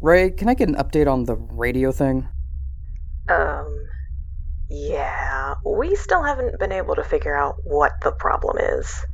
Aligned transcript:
Ray, 0.00 0.30
can 0.30 0.48
I 0.48 0.54
get 0.54 0.68
an 0.68 0.74
update 0.74 1.10
on 1.10 1.24
the 1.24 1.36
radio 1.36 1.92
thing? 1.92 2.28
Um, 3.28 3.86
yeah, 4.68 5.54
we 5.64 5.94
still 5.96 6.22
haven't 6.22 6.58
been 6.58 6.72
able 6.72 6.94
to 6.96 7.04
figure 7.04 7.36
out 7.36 7.56
what 7.64 7.92
the 8.02 8.12
problem 8.12 8.58
is. 8.58 9.04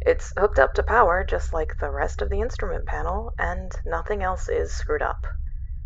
It's 0.00 0.32
hooked 0.38 0.58
up 0.58 0.74
to 0.74 0.82
power 0.82 1.24
just 1.24 1.52
like 1.52 1.78
the 1.80 1.90
rest 1.90 2.22
of 2.22 2.30
the 2.30 2.40
instrument 2.40 2.86
panel, 2.86 3.32
and 3.38 3.72
nothing 3.84 4.22
else 4.22 4.48
is 4.48 4.72
screwed 4.72 5.02
up. 5.02 5.26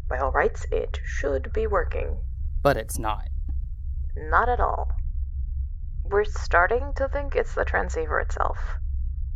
By 0.09 0.19
all 0.19 0.33
rights, 0.33 0.67
it 0.71 1.01
should 1.05 1.53
be 1.53 1.67
working. 1.67 2.19
But 2.63 2.77
it's 2.77 2.99
not. 2.99 3.29
Not 4.17 4.49
at 4.49 4.61
all. 4.61 4.93
We're 6.05 6.25
starting 6.25 6.93
to 6.97 7.09
think 7.09 7.35
it's 7.35 7.55
the 7.55 7.65
transceiver 7.65 8.21
itself. 8.21 8.59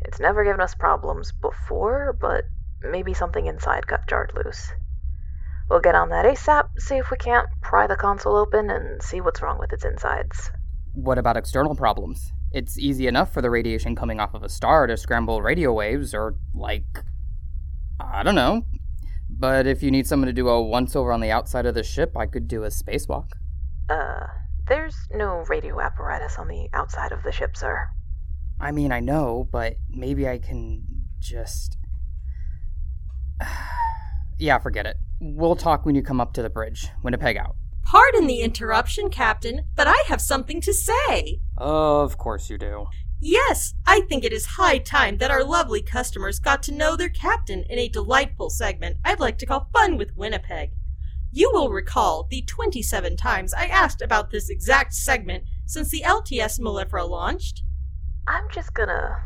It's 0.02 0.20
never 0.20 0.44
given 0.44 0.60
us 0.60 0.74
problems 0.74 1.32
before, 1.32 2.12
but 2.20 2.44
maybe 2.82 3.14
something 3.14 3.46
inside 3.46 3.86
got 3.86 4.06
jarred 4.06 4.32
loose. 4.34 4.72
We'll 5.68 5.80
get 5.80 5.96
on 5.96 6.10
that 6.10 6.24
ASAP, 6.24 6.68
see 6.78 6.96
if 6.96 7.10
we 7.10 7.16
can't 7.16 7.48
pry 7.60 7.86
the 7.86 7.96
console 7.96 8.36
open 8.36 8.70
and 8.70 9.02
see 9.02 9.20
what's 9.20 9.42
wrong 9.42 9.58
with 9.58 9.72
its 9.72 9.84
insides. 9.84 10.50
What 10.92 11.18
about 11.18 11.36
external 11.36 11.74
problems? 11.74 12.32
It's 12.52 12.78
easy 12.78 13.08
enough 13.08 13.32
for 13.32 13.42
the 13.42 13.50
radiation 13.50 13.96
coming 13.96 14.20
off 14.20 14.34
of 14.34 14.44
a 14.44 14.48
star 14.48 14.86
to 14.86 14.96
scramble 14.96 15.42
radio 15.42 15.72
waves, 15.72 16.14
or, 16.14 16.36
like, 16.54 16.84
I 17.98 18.22
don't 18.22 18.36
know. 18.36 18.64
But 19.28 19.66
if 19.66 19.82
you 19.82 19.90
need 19.90 20.06
someone 20.06 20.28
to 20.28 20.32
do 20.32 20.48
a 20.48 20.62
once 20.62 20.94
over 20.94 21.12
on 21.12 21.20
the 21.20 21.32
outside 21.32 21.66
of 21.66 21.74
the 21.74 21.82
ship, 21.82 22.16
I 22.16 22.26
could 22.26 22.46
do 22.46 22.62
a 22.62 22.68
spacewalk. 22.68 23.32
Uh, 23.90 24.26
there's 24.68 24.96
no 25.12 25.44
radio 25.48 25.80
apparatus 25.80 26.38
on 26.38 26.46
the 26.46 26.68
outside 26.72 27.10
of 27.10 27.24
the 27.24 27.32
ship, 27.32 27.56
sir. 27.56 27.88
I 28.60 28.70
mean, 28.70 28.92
I 28.92 29.00
know, 29.00 29.48
but 29.50 29.74
maybe 29.90 30.28
I 30.28 30.38
can 30.38 30.84
just. 31.18 31.76
yeah, 34.38 34.58
forget 34.58 34.86
it. 34.86 34.96
We'll 35.20 35.56
talk 35.56 35.86
when 35.86 35.94
you 35.94 36.02
come 36.02 36.20
up 36.20 36.32
to 36.34 36.42
the 36.42 36.50
bridge. 36.50 36.88
Winnipeg 37.02 37.36
out. 37.36 37.56
Pardon 37.82 38.26
the 38.26 38.40
interruption, 38.40 39.10
Captain, 39.10 39.64
but 39.76 39.86
I 39.86 40.02
have 40.08 40.20
something 40.20 40.60
to 40.62 40.72
say. 40.72 41.40
Of 41.56 42.18
course 42.18 42.50
you 42.50 42.58
do. 42.58 42.86
Yes, 43.20 43.74
I 43.86 44.00
think 44.02 44.24
it 44.24 44.32
is 44.32 44.44
high 44.44 44.78
time 44.78 45.18
that 45.18 45.30
our 45.30 45.42
lovely 45.42 45.80
customers 45.80 46.38
got 46.38 46.62
to 46.64 46.74
know 46.74 46.96
their 46.96 47.08
captain 47.08 47.64
in 47.70 47.78
a 47.78 47.88
delightful 47.88 48.50
segment 48.50 48.98
I'd 49.04 49.20
like 49.20 49.38
to 49.38 49.46
call 49.46 49.70
Fun 49.72 49.96
with 49.96 50.16
Winnipeg. 50.16 50.72
You 51.32 51.50
will 51.52 51.70
recall 51.70 52.26
the 52.30 52.42
27 52.42 53.16
times 53.16 53.54
I 53.54 53.66
asked 53.66 54.02
about 54.02 54.30
this 54.30 54.50
exact 54.50 54.92
segment 54.92 55.44
since 55.64 55.90
the 55.90 56.02
LTS 56.02 56.60
Mellifera 56.60 57.08
launched. 57.08 57.62
I'm 58.26 58.50
just 58.52 58.74
gonna. 58.74 59.16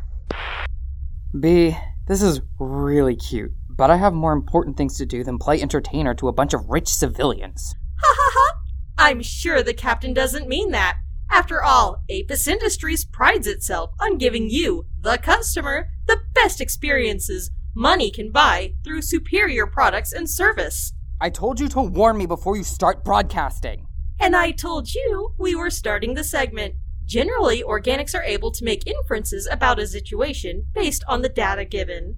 B, 1.39 1.77
this 2.07 2.23
is 2.23 2.43
really 2.59 3.17
cute, 3.17 3.53
but 3.81 3.91
I 3.91 3.97
have 3.97 4.13
more 4.13 4.35
important 4.35 4.77
things 4.77 4.99
to 4.99 5.07
do 5.07 5.25
than 5.25 5.39
play 5.39 5.63
entertainer 5.63 6.13
to 6.17 6.29
a 6.29 6.35
bunch 6.35 6.53
of 6.53 6.69
rich 6.69 6.87
civilians. 6.87 7.75
Ha 8.03 8.15
ha 8.15 8.31
ha! 8.35 8.59
I'm 8.99 9.23
sure 9.23 9.63
the 9.63 9.73
captain 9.73 10.13
doesn't 10.13 10.47
mean 10.47 10.71
that. 10.73 10.99
After 11.31 11.65
all, 11.65 12.05
Apis 12.11 12.47
Industries 12.47 13.07
prides 13.07 13.47
itself 13.47 13.93
on 13.99 14.19
giving 14.19 14.51
you, 14.51 14.85
the 15.01 15.17
customer, 15.17 15.89
the 16.07 16.19
best 16.35 16.61
experiences 16.61 17.51
money 17.75 18.11
can 18.11 18.31
buy 18.31 18.75
through 18.85 19.01
superior 19.01 19.67
products 19.67 20.13
and 20.13 20.29
service. 20.29 20.93
I 21.19 21.31
told 21.31 21.59
you 21.59 21.69
to 21.69 21.81
warn 21.81 22.19
me 22.19 22.27
before 22.27 22.59
you 22.59 22.65
start 22.65 23.03
broadcasting. 23.03 23.87
And 24.21 24.37
I 24.37 24.51
told 24.51 24.95
you 24.95 25.33
we 25.39 25.55
were 25.55 25.71
starting 25.71 26.13
the 26.13 26.25
segment. 26.25 26.75
Generally, 27.07 27.63
organics 27.63 28.15
are 28.15 28.25
able 28.25 28.53
to 28.53 28.63
make 28.63 28.87
inferences 28.87 29.49
about 29.51 29.79
a 29.79 29.87
situation 29.87 30.67
based 30.75 31.03
on 31.09 31.23
the 31.23 31.31
data 31.31 31.65
given. 31.65 32.17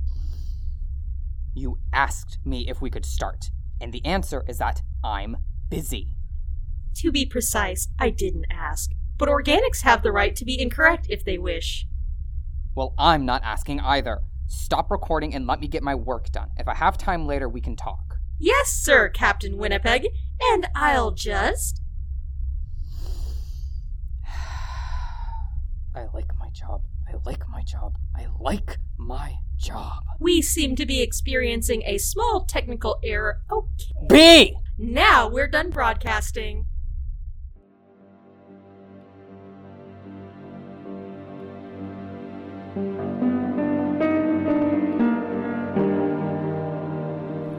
You 1.54 1.78
asked 1.92 2.38
me 2.44 2.68
if 2.68 2.80
we 2.80 2.88
could 2.88 3.04
start, 3.04 3.50
and 3.80 3.92
the 3.92 4.04
answer 4.06 4.42
is 4.48 4.58
that 4.58 4.80
I'm 5.04 5.36
busy. 5.68 6.14
To 6.96 7.12
be 7.12 7.26
precise, 7.26 7.88
I 7.98 8.10
didn't 8.10 8.46
ask, 8.50 8.90
but 9.18 9.28
organics 9.28 9.82
have 9.82 10.02
the 10.02 10.12
right 10.12 10.34
to 10.36 10.44
be 10.44 10.60
incorrect 10.60 11.06
if 11.10 11.24
they 11.24 11.36
wish. 11.36 11.86
Well, 12.74 12.94
I'm 12.98 13.26
not 13.26 13.42
asking 13.44 13.80
either. 13.80 14.22
Stop 14.46 14.90
recording 14.90 15.34
and 15.34 15.46
let 15.46 15.60
me 15.60 15.68
get 15.68 15.82
my 15.82 15.94
work 15.94 16.30
done. 16.30 16.50
If 16.56 16.68
I 16.68 16.74
have 16.74 16.96
time 16.96 17.26
later, 17.26 17.48
we 17.48 17.60
can 17.60 17.76
talk. 17.76 18.18
Yes, 18.38 18.70
sir, 18.70 19.10
Captain 19.10 19.58
Winnipeg, 19.58 20.08
and 20.40 20.68
I'll 20.74 21.10
just. 21.10 21.82
I 25.94 26.06
like 26.14 26.30
my 26.40 26.48
job. 26.50 26.82
I 27.06 27.16
like 27.26 27.46
my 27.48 27.62
job. 27.62 27.98
I 28.16 28.26
like 28.40 28.78
my 28.96 29.36
job. 29.62 30.02
We 30.18 30.42
seem 30.42 30.76
to 30.76 30.84
be 30.84 31.00
experiencing 31.00 31.82
a 31.86 31.98
small 31.98 32.44
technical 32.44 32.98
error. 33.02 33.40
Okay. 33.50 34.06
B! 34.08 34.56
Now 34.78 35.28
we're 35.28 35.48
done 35.48 35.70
broadcasting. 35.70 36.66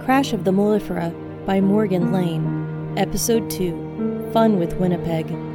Crash 0.04 0.34
of 0.34 0.44
the 0.44 0.52
Mellifera 0.52 1.14
by 1.46 1.62
Morgan 1.62 2.12
Lane, 2.12 2.98
Episode 2.98 3.50
2 3.50 4.32
Fun 4.34 4.60
with 4.60 4.74
Winnipeg. 4.76 5.53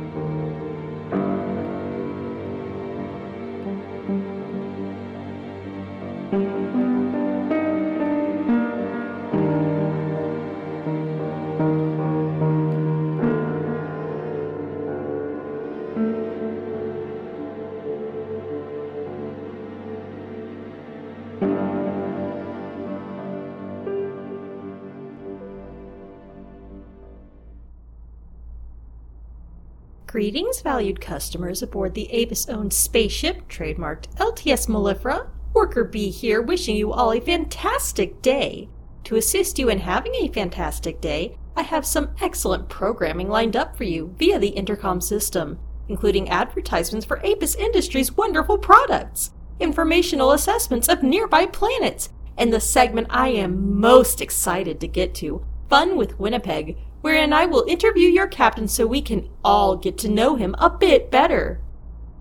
Greetings, 30.29 30.61
valued 30.61 31.01
customers 31.01 31.63
aboard 31.63 31.95
the 31.95 32.13
Apis 32.13 32.51
owned 32.51 32.75
spaceship, 32.75 33.49
trademarked 33.49 34.15
LTS 34.17 34.69
Mellifera. 34.69 35.31
Worker 35.55 35.85
B 35.85 36.11
here, 36.11 36.43
wishing 36.43 36.77
you 36.77 36.93
all 36.93 37.13
a 37.13 37.21
fantastic 37.21 38.21
day. 38.21 38.69
To 39.05 39.17
assist 39.17 39.59
you 39.59 39.71
in 39.71 39.79
having 39.79 40.15
a 40.17 40.29
fantastic 40.29 41.01
day, 41.01 41.39
I 41.57 41.63
have 41.63 41.87
some 41.87 42.11
excellent 42.21 42.69
programming 42.69 43.31
lined 43.31 43.57
up 43.57 43.75
for 43.75 43.85
you 43.85 44.15
via 44.19 44.39
the 44.39 44.49
intercom 44.49 45.01
system, 45.01 45.59
including 45.89 46.29
advertisements 46.29 47.07
for 47.07 47.25
Apis 47.25 47.55
Industries' 47.55 48.15
wonderful 48.15 48.59
products, 48.59 49.31
informational 49.59 50.33
assessments 50.33 50.91
of 50.91 51.03
nearby 51.03 51.47
planets, 51.47 52.11
and 52.37 52.53
the 52.53 52.61
segment 52.61 53.07
I 53.09 53.29
am 53.29 53.81
most 53.81 54.21
excited 54.21 54.79
to 54.81 54.89
get 54.89 55.15
to 55.15 55.43
Fun 55.71 55.97
with 55.97 56.19
Winnipeg, 56.19 56.77
wherein 57.01 57.33
I 57.33 57.47
will 57.47 57.65
interview 57.69 58.09
your 58.09 58.27
captain 58.27 58.69
so 58.69 58.87
we 58.87 59.03
can 59.03 59.29
all 59.45 59.77
get 59.77 59.99
to 59.99 60.09
know 60.09 60.37
him 60.37 60.55
a 60.59 60.71
bit 60.71 61.11
better. 61.11 61.61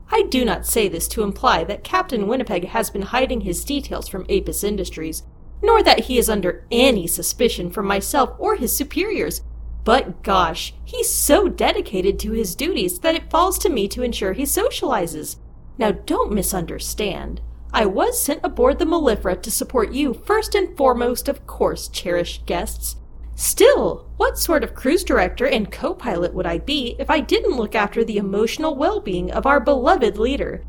I 0.10 0.24
do 0.24 0.46
not 0.46 0.66
say 0.66 0.88
this 0.88 1.08
to 1.10 1.24
imply 1.24 1.64
that 1.66 1.84
Captain 1.84 2.28
Winnipeg 2.28 2.68
has 2.70 2.90
been 2.90 3.02
hiding 3.02 3.42
his 3.42 3.66
details 3.66 4.08
from 4.08 4.26
Apis 4.30 4.64
Industries, 4.64 5.24
nor 5.62 5.84
that 5.84 6.02
he 6.02 6.18
is 6.18 6.30
under 6.30 6.66
any 6.72 7.08
suspicion 7.08 7.70
from 7.70 7.88
myself 7.88 8.36
or 8.40 8.56
his 8.56 8.76
superiors. 8.76 9.42
But 9.84 10.22
gosh, 10.24 10.74
he's 10.84 11.12
so 11.12 11.48
dedicated 11.48 12.20
to 12.20 12.32
his 12.32 12.56
duties 12.56 13.00
that 13.00 13.16
it 13.16 13.30
falls 13.30 13.58
to 13.60 13.70
me 13.70 13.88
to 13.90 14.04
ensure 14.04 14.34
he 14.34 14.44
socializes. 14.44 15.38
Now 15.78 15.92
don't 15.92 16.32
misunderstand. 16.32 17.42
I 17.74 17.86
was 17.86 18.22
sent 18.22 18.42
aboard 18.44 18.80
the 18.80 18.86
Mellifera 18.86 19.42
to 19.42 19.52
support 19.52 19.92
you 19.92 20.14
first 20.14 20.56
and 20.56 20.76
foremost, 20.78 21.28
of 21.28 21.46
course, 21.46 21.90
cherished 21.90 22.46
guests. 22.46 22.96
Still, 23.40 24.08
what 24.18 24.40
sort 24.40 24.64
of 24.64 24.74
cruise 24.74 25.04
director 25.04 25.46
and 25.46 25.72
co 25.72 25.94
pilot 25.94 26.34
would 26.34 26.48
I 26.48 26.58
be 26.58 26.96
if 26.98 27.12
I 27.12 27.20
didn't 27.20 27.56
look 27.56 27.76
after 27.76 28.04
the 28.04 28.18
emotional 28.18 28.74
well 28.76 29.00
being 29.00 29.30
of 29.32 29.46
our 29.46 29.60
beloved 29.60 30.18
leader? 30.18 30.64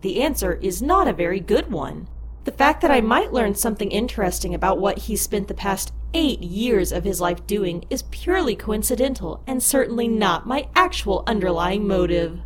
The 0.00 0.22
answer 0.22 0.54
is 0.62 0.80
not 0.80 1.08
a 1.08 1.12
very 1.12 1.40
good 1.40 1.70
one. 1.70 2.08
The 2.44 2.52
fact 2.52 2.80
that 2.80 2.90
I 2.90 3.02
might 3.02 3.34
learn 3.34 3.54
something 3.54 3.90
interesting 3.90 4.54
about 4.54 4.78
what 4.78 4.96
he 5.00 5.14
spent 5.14 5.46
the 5.46 5.52
past 5.52 5.92
eight 6.14 6.40
years 6.40 6.90
of 6.90 7.04
his 7.04 7.20
life 7.20 7.46
doing 7.46 7.84
is 7.90 8.04
purely 8.04 8.56
coincidental 8.56 9.42
and 9.46 9.62
certainly 9.62 10.08
not 10.08 10.46
my 10.46 10.68
actual 10.74 11.22
underlying 11.26 11.86
motive. 11.86 12.38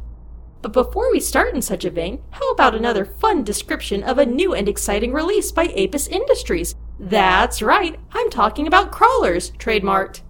But 0.63 0.73
before 0.73 1.13
we 1.13 1.21
start 1.21 1.55
in 1.55 1.63
such 1.63 1.85
a 1.85 1.91
vein, 1.91 2.21
how 2.31 2.51
about 2.51 2.75
another 2.75 3.05
fun 3.05 3.45
description 3.45 4.03
of 4.03 4.19
a 4.19 4.27
new 4.27 4.53
and 4.53 4.69
exciting 4.69 5.13
release 5.13 5.53
by 5.53 5.67
Apis 5.77 6.09
Industries? 6.09 6.75
That's 7.01 7.63
right, 7.63 7.99
I'm 8.13 8.29
talking 8.29 8.67
about 8.67 8.93
crawlers, 8.93 9.53
trademarked. 9.53 10.21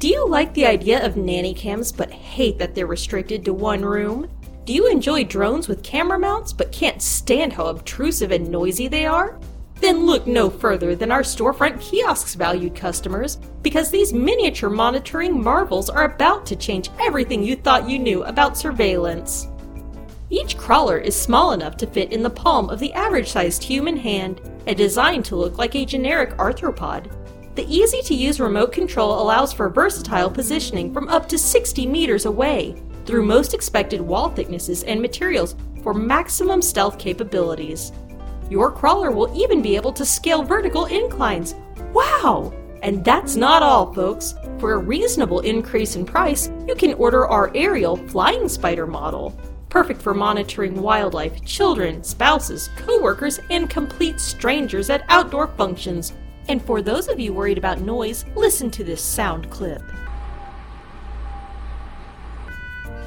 Do 0.00 0.08
you 0.08 0.28
like 0.28 0.52
the 0.54 0.66
idea 0.66 1.06
of 1.06 1.16
nanny 1.16 1.54
cams 1.54 1.92
but 1.92 2.10
hate 2.10 2.58
that 2.58 2.74
they're 2.74 2.88
restricted 2.88 3.44
to 3.44 3.54
one 3.54 3.84
room? 3.84 4.28
Do 4.64 4.72
you 4.72 4.90
enjoy 4.90 5.22
drones 5.22 5.68
with 5.68 5.84
camera 5.84 6.18
mounts 6.18 6.52
but 6.52 6.72
can't 6.72 7.00
stand 7.00 7.52
how 7.52 7.66
obtrusive 7.66 8.32
and 8.32 8.50
noisy 8.50 8.88
they 8.88 9.06
are? 9.06 9.38
Then 9.76 10.04
look 10.04 10.26
no 10.26 10.50
further 10.50 10.96
than 10.96 11.12
our 11.12 11.22
storefront 11.22 11.80
kiosks, 11.80 12.34
valued 12.34 12.74
customers, 12.74 13.38
because 13.62 13.88
these 13.88 14.12
miniature 14.12 14.68
monitoring 14.68 15.40
marvels 15.40 15.88
are 15.88 16.06
about 16.06 16.44
to 16.46 16.56
change 16.56 16.90
everything 16.98 17.40
you 17.40 17.54
thought 17.54 17.88
you 17.88 18.00
knew 18.00 18.24
about 18.24 18.58
surveillance. 18.58 19.46
Each 20.32 20.56
crawler 20.56 20.96
is 20.96 21.14
small 21.14 21.52
enough 21.52 21.76
to 21.76 21.86
fit 21.86 22.10
in 22.10 22.22
the 22.22 22.30
palm 22.30 22.70
of 22.70 22.78
the 22.78 22.94
average 22.94 23.30
sized 23.30 23.62
human 23.62 23.98
hand 23.98 24.40
and 24.66 24.74
designed 24.74 25.26
to 25.26 25.36
look 25.36 25.58
like 25.58 25.74
a 25.74 25.84
generic 25.84 26.30
arthropod. 26.38 27.12
The 27.54 27.66
easy 27.68 28.00
to 28.00 28.14
use 28.14 28.40
remote 28.40 28.72
control 28.72 29.20
allows 29.20 29.52
for 29.52 29.68
versatile 29.68 30.30
positioning 30.30 30.90
from 30.90 31.10
up 31.10 31.28
to 31.28 31.36
60 31.36 31.86
meters 31.86 32.24
away 32.24 32.82
through 33.04 33.26
most 33.26 33.52
expected 33.52 34.00
wall 34.00 34.30
thicknesses 34.30 34.84
and 34.84 35.02
materials 35.02 35.54
for 35.82 35.92
maximum 35.92 36.62
stealth 36.62 36.98
capabilities. 36.98 37.92
Your 38.48 38.70
crawler 38.70 39.10
will 39.10 39.30
even 39.36 39.60
be 39.60 39.76
able 39.76 39.92
to 39.92 40.06
scale 40.06 40.42
vertical 40.42 40.86
inclines. 40.86 41.54
Wow! 41.92 42.54
And 42.82 43.04
that's 43.04 43.36
not 43.36 43.62
all, 43.62 43.92
folks. 43.92 44.34
For 44.58 44.72
a 44.72 44.78
reasonable 44.78 45.40
increase 45.40 45.94
in 45.94 46.06
price, 46.06 46.50
you 46.66 46.74
can 46.74 46.94
order 46.94 47.26
our 47.26 47.52
aerial 47.54 47.96
flying 48.08 48.48
spider 48.48 48.86
model. 48.86 49.38
Perfect 49.72 50.02
for 50.02 50.12
monitoring 50.12 50.82
wildlife, 50.82 51.42
children, 51.46 52.04
spouses, 52.04 52.68
coworkers, 52.76 53.40
and 53.48 53.70
complete 53.70 54.20
strangers 54.20 54.90
at 54.90 55.02
outdoor 55.08 55.46
functions. 55.46 56.12
And 56.48 56.62
for 56.62 56.82
those 56.82 57.08
of 57.08 57.18
you 57.18 57.32
worried 57.32 57.56
about 57.56 57.80
noise, 57.80 58.26
listen 58.36 58.70
to 58.72 58.84
this 58.84 59.00
sound 59.00 59.48
clip. 59.50 59.80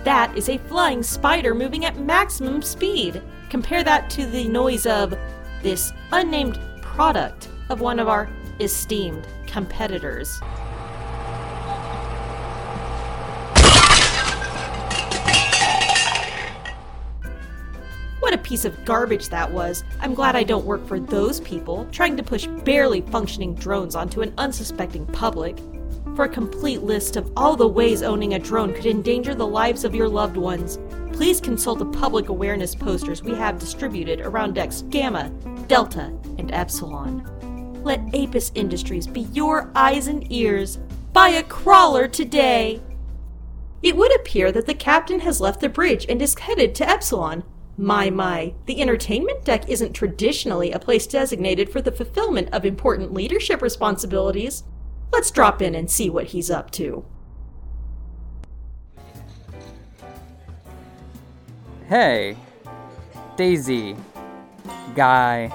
That 0.05 0.35
is 0.35 0.49
a 0.49 0.57
flying 0.57 1.03
spider 1.03 1.53
moving 1.53 1.85
at 1.85 1.99
maximum 1.99 2.63
speed. 2.63 3.21
Compare 3.51 3.83
that 3.83 4.09
to 4.09 4.25
the 4.25 4.47
noise 4.47 4.87
of 4.87 5.15
this 5.61 5.93
unnamed 6.13 6.59
product 6.81 7.47
of 7.69 7.79
one 7.79 7.99
of 7.99 8.07
our 8.07 8.27
esteemed 8.59 9.27
competitors. 9.45 10.41
Piece 18.45 18.63
of 18.63 18.85
garbage 18.85 19.27
that 19.29 19.51
was. 19.51 19.83
I'm 19.99 20.13
glad 20.13 20.35
I 20.35 20.43
don't 20.43 20.65
work 20.65 20.85
for 20.85 20.99
those 20.99 21.39
people 21.39 21.87
trying 21.91 22.15
to 22.15 22.21
push 22.21 22.45
barely 22.63 23.01
functioning 23.01 23.55
drones 23.55 23.95
onto 23.95 24.21
an 24.21 24.35
unsuspecting 24.37 25.07
public. 25.07 25.57
For 26.15 26.25
a 26.25 26.29
complete 26.29 26.83
list 26.83 27.15
of 27.15 27.31
all 27.35 27.55
the 27.55 27.67
ways 27.67 28.03
owning 28.03 28.35
a 28.35 28.39
drone 28.39 28.71
could 28.71 28.85
endanger 28.85 29.33
the 29.33 29.47
lives 29.47 29.83
of 29.83 29.95
your 29.95 30.07
loved 30.07 30.37
ones, 30.37 30.77
please 31.11 31.41
consult 31.41 31.79
the 31.79 31.87
public 31.87 32.29
awareness 32.29 32.75
posters 32.75 33.23
we 33.23 33.33
have 33.33 33.57
distributed 33.57 34.21
around 34.21 34.53
decks 34.53 34.83
Gamma, 34.91 35.29
Delta, 35.67 36.13
and 36.37 36.53
Epsilon. 36.53 37.83
Let 37.83 37.99
Apis 38.13 38.51
Industries 38.53 39.07
be 39.07 39.21
your 39.33 39.71
eyes 39.73 40.05
and 40.07 40.31
ears. 40.31 40.77
Buy 41.13 41.29
a 41.29 41.43
crawler 41.43 42.07
today! 42.07 42.79
It 43.81 43.95
would 43.95 44.15
appear 44.15 44.51
that 44.51 44.67
the 44.67 44.75
captain 44.75 45.21
has 45.21 45.41
left 45.41 45.61
the 45.61 45.69
bridge 45.69 46.05
and 46.07 46.21
is 46.21 46.37
headed 46.37 46.75
to 46.75 46.87
Epsilon. 46.87 47.43
My, 47.77 48.09
my, 48.09 48.53
the 48.67 48.81
entertainment 48.81 49.43
deck 49.43 49.67
isn't 49.69 49.91
traditionally 49.91 50.71
a 50.71 50.79
place 50.79 51.05
designated 51.05 51.69
for 51.69 51.81
the 51.81 51.91
fulfillment 51.91 52.47
of 52.53 52.65
important 52.65 53.13
leadership 53.13 53.61
responsibilities. 53.61 54.63
Let's 55.11 55.29
drop 55.29 55.61
in 55.61 55.75
and 55.75 55.91
see 55.91 56.09
what 56.09 56.27
he's 56.27 56.49
up 56.49 56.71
to. 56.71 57.05
Hey, 61.89 62.37
Daisy, 63.35 63.95
Guy. 64.95 65.51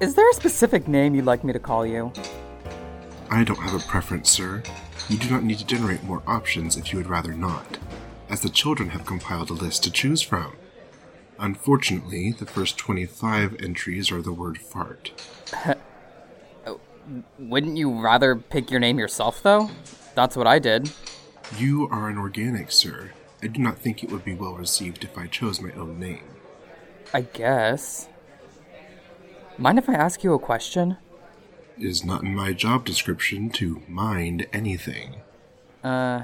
Is 0.00 0.14
there 0.14 0.28
a 0.28 0.34
specific 0.34 0.88
name 0.88 1.14
you'd 1.14 1.24
like 1.24 1.42
me 1.42 1.54
to 1.54 1.58
call 1.58 1.86
you? 1.86 2.12
I 3.30 3.44
don't 3.44 3.58
have 3.58 3.74
a 3.74 3.88
preference, 3.88 4.30
sir. 4.30 4.62
You 5.08 5.16
do 5.16 5.30
not 5.30 5.42
need 5.42 5.58
to 5.58 5.66
generate 5.66 6.04
more 6.04 6.22
options 6.26 6.76
if 6.76 6.92
you 6.92 6.98
would 6.98 7.08
rather 7.08 7.32
not, 7.32 7.78
as 8.28 8.42
the 8.42 8.50
children 8.50 8.90
have 8.90 9.06
compiled 9.06 9.48
a 9.48 9.54
list 9.54 9.82
to 9.84 9.90
choose 9.90 10.20
from. 10.20 10.54
Unfortunately, 11.42 12.30
the 12.30 12.46
first 12.46 12.78
25 12.78 13.56
entries 13.60 14.12
are 14.12 14.22
the 14.22 14.32
word 14.32 14.58
fart. 14.58 15.10
Wouldn't 17.38 17.76
you 17.76 18.00
rather 18.00 18.36
pick 18.36 18.70
your 18.70 18.78
name 18.78 18.96
yourself, 18.96 19.42
though? 19.42 19.68
That's 20.14 20.36
what 20.36 20.46
I 20.46 20.60
did. 20.60 20.92
You 21.58 21.88
are 21.88 22.08
an 22.08 22.16
organic, 22.16 22.70
sir. 22.70 23.10
I 23.42 23.48
do 23.48 23.60
not 23.60 23.80
think 23.80 24.04
it 24.04 24.12
would 24.12 24.24
be 24.24 24.36
well 24.36 24.54
received 24.54 25.02
if 25.02 25.18
I 25.18 25.26
chose 25.26 25.60
my 25.60 25.72
own 25.72 25.98
name. 25.98 26.22
I 27.12 27.22
guess. 27.22 28.08
Mind 29.58 29.80
if 29.80 29.88
I 29.88 29.94
ask 29.94 30.22
you 30.22 30.34
a 30.34 30.38
question? 30.38 30.96
It 31.76 31.86
is 31.86 32.04
not 32.04 32.22
in 32.22 32.36
my 32.36 32.52
job 32.52 32.84
description 32.84 33.50
to 33.50 33.82
mind 33.88 34.46
anything. 34.52 35.22
Uh. 35.82 36.22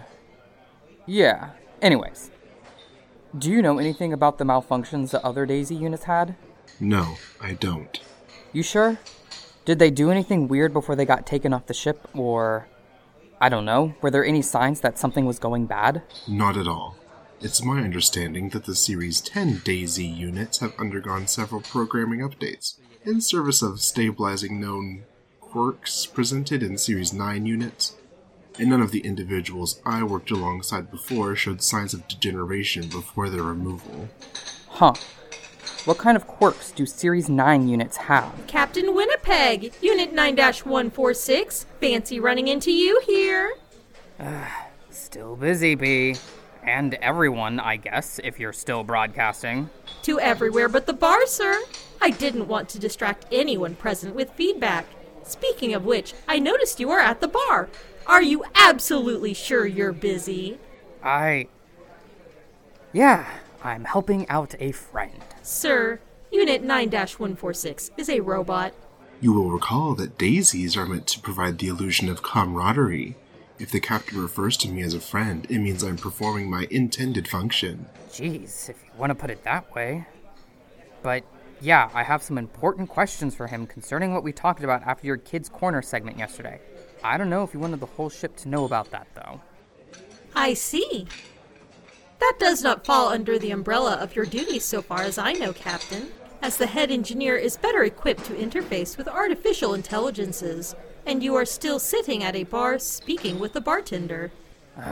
Yeah. 1.07 1.51
Anyways. 1.83 2.31
Do 3.37 3.51
you 3.51 3.61
know 3.61 3.79
anything 3.79 4.13
about 4.13 4.39
the 4.39 4.45
malfunctions 4.45 5.11
the 5.11 5.25
other 5.25 5.45
Daisy 5.45 5.75
units 5.75 6.05
had? 6.05 6.35
No, 6.81 7.17
I 7.43 7.53
don't. 7.53 8.01
You 8.53 8.63
sure? 8.63 8.99
Did 9.67 9.79
they 9.79 9.91
do 9.91 10.11
anything 10.11 10.49
weird 10.49 10.73
before 10.73 10.97
they 10.97 11.05
got 11.05 11.27
taken 11.27 11.53
off 11.53 11.67
the 11.67 11.75
ship, 11.75 12.09
or. 12.15 12.69
I 13.41 13.49
don't 13.49 13.65
know, 13.67 13.95
were 14.01 14.11
there 14.11 14.25
any 14.25 14.43
signs 14.43 14.81
that 14.81 14.99
something 14.99 15.25
was 15.25 15.39
going 15.39 15.67
bad? 15.67 16.03
Not 16.27 16.57
at 16.57 16.67
all. 16.67 16.97
It's 17.41 17.63
my 17.63 17.83
understanding 17.83 18.49
that 18.49 18.65
the 18.65 18.75
Series 18.75 19.21
10 19.21 19.61
DAISY 19.63 20.07
units 20.07 20.59
have 20.59 20.75
undergone 20.77 21.29
several 21.29 21.61
programming 21.61 22.21
updates 22.21 22.79
in 23.05 23.21
service 23.21 23.63
of 23.63 23.81
stabilizing 23.81 24.59
known 24.61 25.05
quirks 25.39 26.05
presented 26.05 26.65
in 26.65 26.79
Series 26.79 27.13
9 27.13 27.47
units, 27.47 27.95
and 28.59 28.71
none 28.71 28.83
of 28.83 28.91
the 28.91 29.01
individuals 29.01 29.81
I 29.85 30.03
worked 30.03 30.31
alongside 30.31 30.91
before 30.91 31.37
showed 31.37 31.63
signs 31.63 31.95
of 31.95 32.09
degeneration 32.09 32.89
before 32.89 33.29
their 33.29 33.43
removal. 33.43 34.09
Huh. 34.69 34.95
What 35.85 35.99
kind 35.99 36.17
of 36.17 36.27
quirks 36.27 36.71
do 36.71 36.85
Series 36.85 37.29
9 37.29 37.69
units 37.69 37.97
have? 37.97 38.33
Captain 38.47 38.95
Winnipeg, 38.95 39.73
Unit 39.81 40.13
9 40.13 40.37
146. 40.37 41.67
Fancy 41.81 42.21
running 42.21 42.49
into 42.49 42.73
you 42.73 43.01
here. 43.07 43.55
Still 44.91 45.37
busy, 45.37 45.75
B. 45.75 46.17
And 46.63 46.95
everyone, 46.95 47.61
I 47.61 47.77
guess, 47.77 48.21
if 48.23 48.39
you're 48.39 48.53
still 48.53 48.85
broadcasting. 48.85 49.71
To 50.03 50.21
everywhere 50.21 50.69
but 50.69 50.87
the 50.87 50.93
bar, 50.93 51.27
sir. 51.27 51.63
I 52.03 52.11
didn't 52.11 52.49
want 52.49 52.69
to 52.71 52.79
distract 52.79 53.25
anyone 53.33 53.75
present 53.75 54.15
with 54.15 54.33
feedback. 54.33 54.85
Speaking 55.23 55.73
of 55.73 55.85
which, 55.85 56.13
I 56.27 56.39
noticed 56.39 56.81
you 56.81 56.91
are 56.91 57.01
at 57.01 57.23
the 57.23 57.29
bar. 57.29 57.71
Are 58.09 58.23
you 58.23 58.43
absolutely 58.55 59.35
sure 59.35 59.67
you're 59.67 59.93
busy? 59.93 60.59
I. 61.03 61.49
Yeah, 62.95 63.29
I'm 63.63 63.85
helping 63.85 64.27
out 64.31 64.55
a 64.59 64.73
friend. 64.73 65.23
Sir, 65.43 66.01
Unit 66.33 66.63
9 66.63 66.91
146 66.91 67.91
is 67.99 68.09
a 68.09 68.21
robot. 68.21 68.73
You 69.21 69.35
will 69.35 69.51
recall 69.51 69.95
that 69.97 70.17
daisies 70.17 70.75
are 70.75 70.87
meant 70.87 71.07
to 71.09 71.21
provide 71.21 71.59
the 71.59 71.69
illusion 71.69 72.09
of 72.09 72.23
camaraderie. 72.23 73.15
If 73.59 73.73
the 73.73 73.81
captain 73.81 74.23
refers 74.23 74.57
to 74.59 74.71
me 74.71 74.81
as 74.81 74.95
a 74.95 75.01
friend, 75.01 75.47
it 75.51 75.59
means 75.59 75.83
I'm 75.83 75.99
performing 75.99 76.49
my 76.49 76.67
intended 76.71 77.29
function. 77.29 77.87
Jeez, 78.11 78.71
if 78.71 78.83
you 78.85 78.91
want 78.99 79.11
to 79.11 79.17
put 79.17 79.31
it 79.31 79.45
that 79.45 79.75
way. 79.75 80.07
But 81.03 81.25
yeah, 81.61 81.91
I 81.93 82.05
have 82.05 82.23
some 82.23 82.39
important 82.39 82.89
questions 82.89 83.35
for 83.35 83.49
him 83.49 83.67
concerning 83.67 84.15
what 84.15 84.23
we 84.23 84.33
talked 84.33 84.65
about 84.65 84.83
after 84.85 85.07
your 85.07 85.19
Kids 85.19 85.51
Corner 85.51 85.83
segment 85.83 86.19
yesterday. 86.19 86.61
I 87.03 87.17
don't 87.17 87.31
know 87.31 87.43
if 87.45 87.55
you 87.55 87.61
wanted 87.61 87.81
the 87.81 87.87
whole 87.87 88.11
ship 88.11 88.37
to 88.39 88.49
know 88.49 88.65
about 88.65 88.91
that, 88.91 89.07
though. 89.15 89.41
I 90.35 90.55
see. 90.55 91.07
That 92.21 92.37
does 92.39 92.63
not 92.63 92.85
fall 92.85 93.09
under 93.09 93.39
the 93.39 93.51
umbrella 93.51 93.95
of 93.95 94.17
your 94.17 94.27
duties 94.27 94.65
so 94.65 94.83
far 94.83 95.03
as 95.03 95.19
I 95.19 95.33
know, 95.33 95.53
Captain, 95.53 96.09
as 96.43 96.57
the 96.57 96.67
head 96.67 96.91
engineer 96.91 97.37
is 97.37 97.57
better 97.57 97.85
equipped 97.85 98.25
to 98.27 98.35
interface 98.35 98.97
with 98.97 99.09
artificial 99.09 99.75
intelligences, 99.75 100.75
and 101.07 101.23
you 101.23 101.35
are 101.35 101.45
still 101.45 101.79
sitting 101.79 102.23
at 102.23 102.37
a 102.37 102.45
bar 102.45 102.79
speaking 102.79 103.39
with 103.39 103.53
the 103.53 103.61
bartender. 103.61 104.31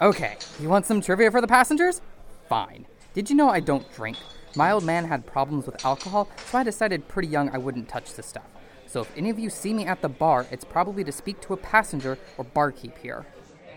Okay, 0.00 0.36
you 0.58 0.68
want 0.68 0.84
some 0.84 1.00
trivia 1.00 1.30
for 1.30 1.40
the 1.40 1.46
passengers? 1.46 2.00
Fine. 2.48 2.86
Did 3.14 3.30
you 3.30 3.36
know 3.36 3.48
I 3.48 3.60
don't 3.60 3.86
drink? 3.94 4.16
My 4.56 4.72
old 4.72 4.82
man 4.82 5.04
had 5.04 5.24
problems 5.26 5.64
with 5.64 5.84
alcohol, 5.84 6.28
so 6.50 6.58
I 6.58 6.64
decided 6.64 7.06
pretty 7.06 7.28
young 7.28 7.50
I 7.50 7.58
wouldn't 7.58 7.88
touch 7.88 8.12
the 8.14 8.22
stuff. 8.24 8.42
So 8.92 9.00
if 9.00 9.16
any 9.16 9.30
of 9.30 9.38
you 9.38 9.48
see 9.48 9.72
me 9.72 9.86
at 9.86 10.02
the 10.02 10.10
bar, 10.10 10.46
it's 10.50 10.66
probably 10.66 11.02
to 11.04 11.12
speak 11.12 11.40
to 11.40 11.54
a 11.54 11.56
passenger 11.56 12.18
or 12.36 12.44
barkeep 12.44 12.98
here. 12.98 13.24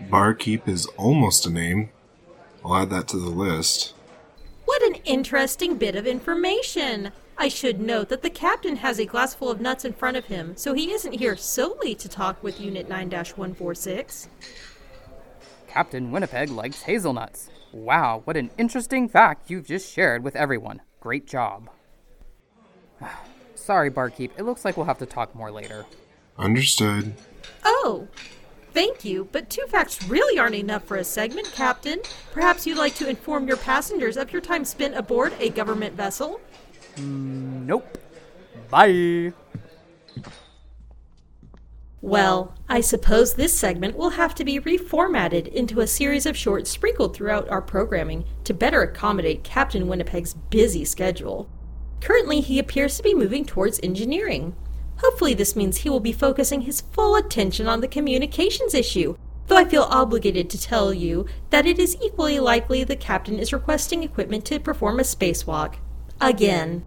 Barkeep 0.09 0.67
is 0.67 0.87
almost 0.97 1.45
a 1.45 1.49
name. 1.49 1.89
I'll 2.65 2.75
add 2.75 2.89
that 2.89 3.07
to 3.09 3.17
the 3.17 3.29
list. 3.29 3.93
What 4.65 4.83
an 4.83 4.95
interesting 5.05 5.77
bit 5.77 5.95
of 5.95 6.05
information! 6.05 7.13
I 7.37 7.47
should 7.47 7.79
note 7.79 8.09
that 8.09 8.23
the 8.23 8.29
captain 8.29 8.75
has 8.77 8.99
a 8.99 9.05
glass 9.05 9.33
full 9.33 9.49
of 9.49 9.61
nuts 9.61 9.85
in 9.85 9.93
front 9.93 10.17
of 10.17 10.25
him, 10.25 10.57
so 10.57 10.73
he 10.73 10.91
isn't 10.91 11.13
here 11.13 11.37
solely 11.37 11.95
to 11.95 12.09
talk 12.09 12.43
with 12.43 12.59
Unit 12.59 12.89
9 12.89 13.09
146. 13.09 14.27
Captain 15.65 16.11
Winnipeg 16.11 16.49
likes 16.49 16.81
hazelnuts. 16.81 17.49
Wow, 17.71 18.21
what 18.25 18.35
an 18.35 18.51
interesting 18.57 19.07
fact 19.07 19.49
you've 19.49 19.67
just 19.67 19.89
shared 19.89 20.25
with 20.25 20.35
everyone. 20.35 20.81
Great 20.99 21.25
job. 21.25 21.69
sorry, 23.65 23.89
barkeep. 23.89 24.31
It 24.37 24.43
looks 24.43 24.63
like 24.63 24.77
we'll 24.77 24.85
have 24.85 24.99
to 24.99 25.05
talk 25.05 25.33
more 25.35 25.51
later. 25.51 25.85
Understood. 26.37 27.15
Oh, 27.63 28.07
thank 28.73 29.03
you, 29.03 29.27
but 29.31 29.49
two 29.49 29.65
facts 29.67 30.07
really 30.07 30.37
aren't 30.37 30.55
enough 30.55 30.83
for 30.83 30.97
a 30.97 31.03
segment, 31.03 31.51
Captain. 31.53 31.99
Perhaps 32.31 32.67
you'd 32.67 32.77
like 32.77 32.95
to 32.95 33.09
inform 33.09 33.47
your 33.47 33.57
passengers 33.57 34.17
of 34.17 34.31
your 34.31 34.41
time 34.41 34.65
spent 34.65 34.95
aboard 34.95 35.33
a 35.39 35.49
government 35.49 35.95
vessel? 35.95 36.39
Mm, 36.97 37.65
nope. 37.65 37.97
Bye. 38.69 39.33
Well, 42.01 42.53
I 42.69 42.81
suppose 42.81 43.33
this 43.33 43.57
segment 43.57 43.97
will 43.97 44.11
have 44.11 44.35
to 44.35 44.45
be 44.45 44.59
reformatted 44.59 45.47
into 45.47 45.79
a 45.79 45.87
series 45.87 46.27
of 46.27 46.37
shorts 46.37 46.69
sprinkled 46.69 47.15
throughout 47.15 47.49
our 47.49 47.63
programming 47.63 48.25
to 48.43 48.53
better 48.53 48.83
accommodate 48.83 49.43
Captain 49.43 49.87
Winnipeg's 49.87 50.35
busy 50.35 50.85
schedule. 50.85 51.49
Currently, 52.05 52.41
he 52.41 52.59
appears 52.59 52.97
to 52.97 53.03
be 53.03 53.15
moving 53.15 53.45
towards 53.45 53.79
engineering. 53.81 54.55
Hopefully, 54.97 55.33
this 55.33 55.55
means 55.55 55.77
he 55.77 55.89
will 55.89 55.99
be 55.99 56.11
focusing 56.11 56.61
his 56.61 56.81
full 56.81 57.15
attention 57.15 57.67
on 57.67 57.81
the 57.81 57.87
communications 57.87 58.75
issue, 58.75 59.17
though 59.47 59.57
I 59.57 59.65
feel 59.65 59.87
obligated 59.89 60.47
to 60.51 60.61
tell 60.61 60.93
you 60.93 61.25
that 61.49 61.65
it 61.65 61.79
is 61.79 61.97
equally 62.03 62.39
likely 62.39 62.83
the 62.83 62.95
captain 62.95 63.39
is 63.39 63.51
requesting 63.51 64.03
equipment 64.03 64.45
to 64.45 64.59
perform 64.59 64.99
a 64.99 65.03
spacewalk. 65.03 65.77
Again. 66.21 66.85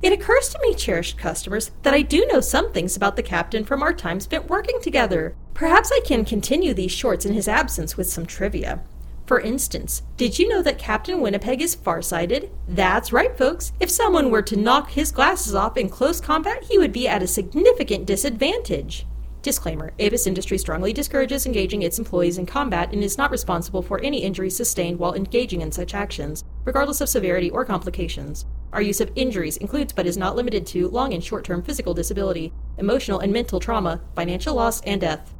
It 0.00 0.14
occurs 0.14 0.48
to 0.50 0.58
me, 0.62 0.74
cherished 0.74 1.18
customers, 1.18 1.70
that 1.82 1.92
I 1.92 2.00
do 2.00 2.26
know 2.32 2.40
some 2.40 2.72
things 2.72 2.96
about 2.96 3.16
the 3.16 3.22
captain 3.22 3.62
from 3.62 3.82
our 3.82 3.92
time 3.92 4.20
spent 4.20 4.48
working 4.48 4.80
together. 4.80 5.36
Perhaps 5.52 5.92
I 5.92 6.00
can 6.02 6.24
continue 6.24 6.72
these 6.72 6.92
shorts 6.92 7.26
in 7.26 7.34
his 7.34 7.46
absence 7.46 7.98
with 7.98 8.08
some 8.08 8.24
trivia. 8.24 8.82
For 9.28 9.40
instance, 9.40 10.00
did 10.16 10.38
you 10.38 10.48
know 10.48 10.62
that 10.62 10.78
Captain 10.78 11.20
Winnipeg 11.20 11.60
is 11.60 11.74
farsighted? 11.74 12.50
That's 12.66 13.12
right, 13.12 13.36
folks. 13.36 13.72
If 13.78 13.90
someone 13.90 14.30
were 14.30 14.40
to 14.40 14.56
knock 14.56 14.88
his 14.88 15.12
glasses 15.12 15.54
off 15.54 15.76
in 15.76 15.90
close 15.90 16.18
combat, 16.18 16.64
he 16.64 16.78
would 16.78 16.94
be 16.94 17.06
at 17.06 17.22
a 17.22 17.26
significant 17.26 18.06
disadvantage. 18.06 19.06
Disclaimer 19.42 19.92
Apis 20.00 20.26
Industries 20.26 20.62
strongly 20.62 20.94
discourages 20.94 21.44
engaging 21.44 21.82
its 21.82 21.98
employees 21.98 22.38
in 22.38 22.46
combat 22.46 22.94
and 22.94 23.04
is 23.04 23.18
not 23.18 23.30
responsible 23.30 23.82
for 23.82 24.00
any 24.00 24.22
injuries 24.22 24.56
sustained 24.56 24.98
while 24.98 25.12
engaging 25.12 25.60
in 25.60 25.72
such 25.72 25.92
actions, 25.92 26.42
regardless 26.64 27.02
of 27.02 27.10
severity 27.10 27.50
or 27.50 27.66
complications. 27.66 28.46
Our 28.72 28.80
use 28.80 29.02
of 29.02 29.12
injuries 29.14 29.58
includes 29.58 29.92
but 29.92 30.06
is 30.06 30.16
not 30.16 30.36
limited 30.36 30.66
to 30.68 30.88
long 30.88 31.12
and 31.12 31.22
short 31.22 31.44
term 31.44 31.62
physical 31.62 31.92
disability, 31.92 32.54
emotional 32.78 33.20
and 33.20 33.30
mental 33.30 33.60
trauma, 33.60 34.00
financial 34.16 34.54
loss, 34.54 34.80
and 34.80 35.02
death. 35.02 35.34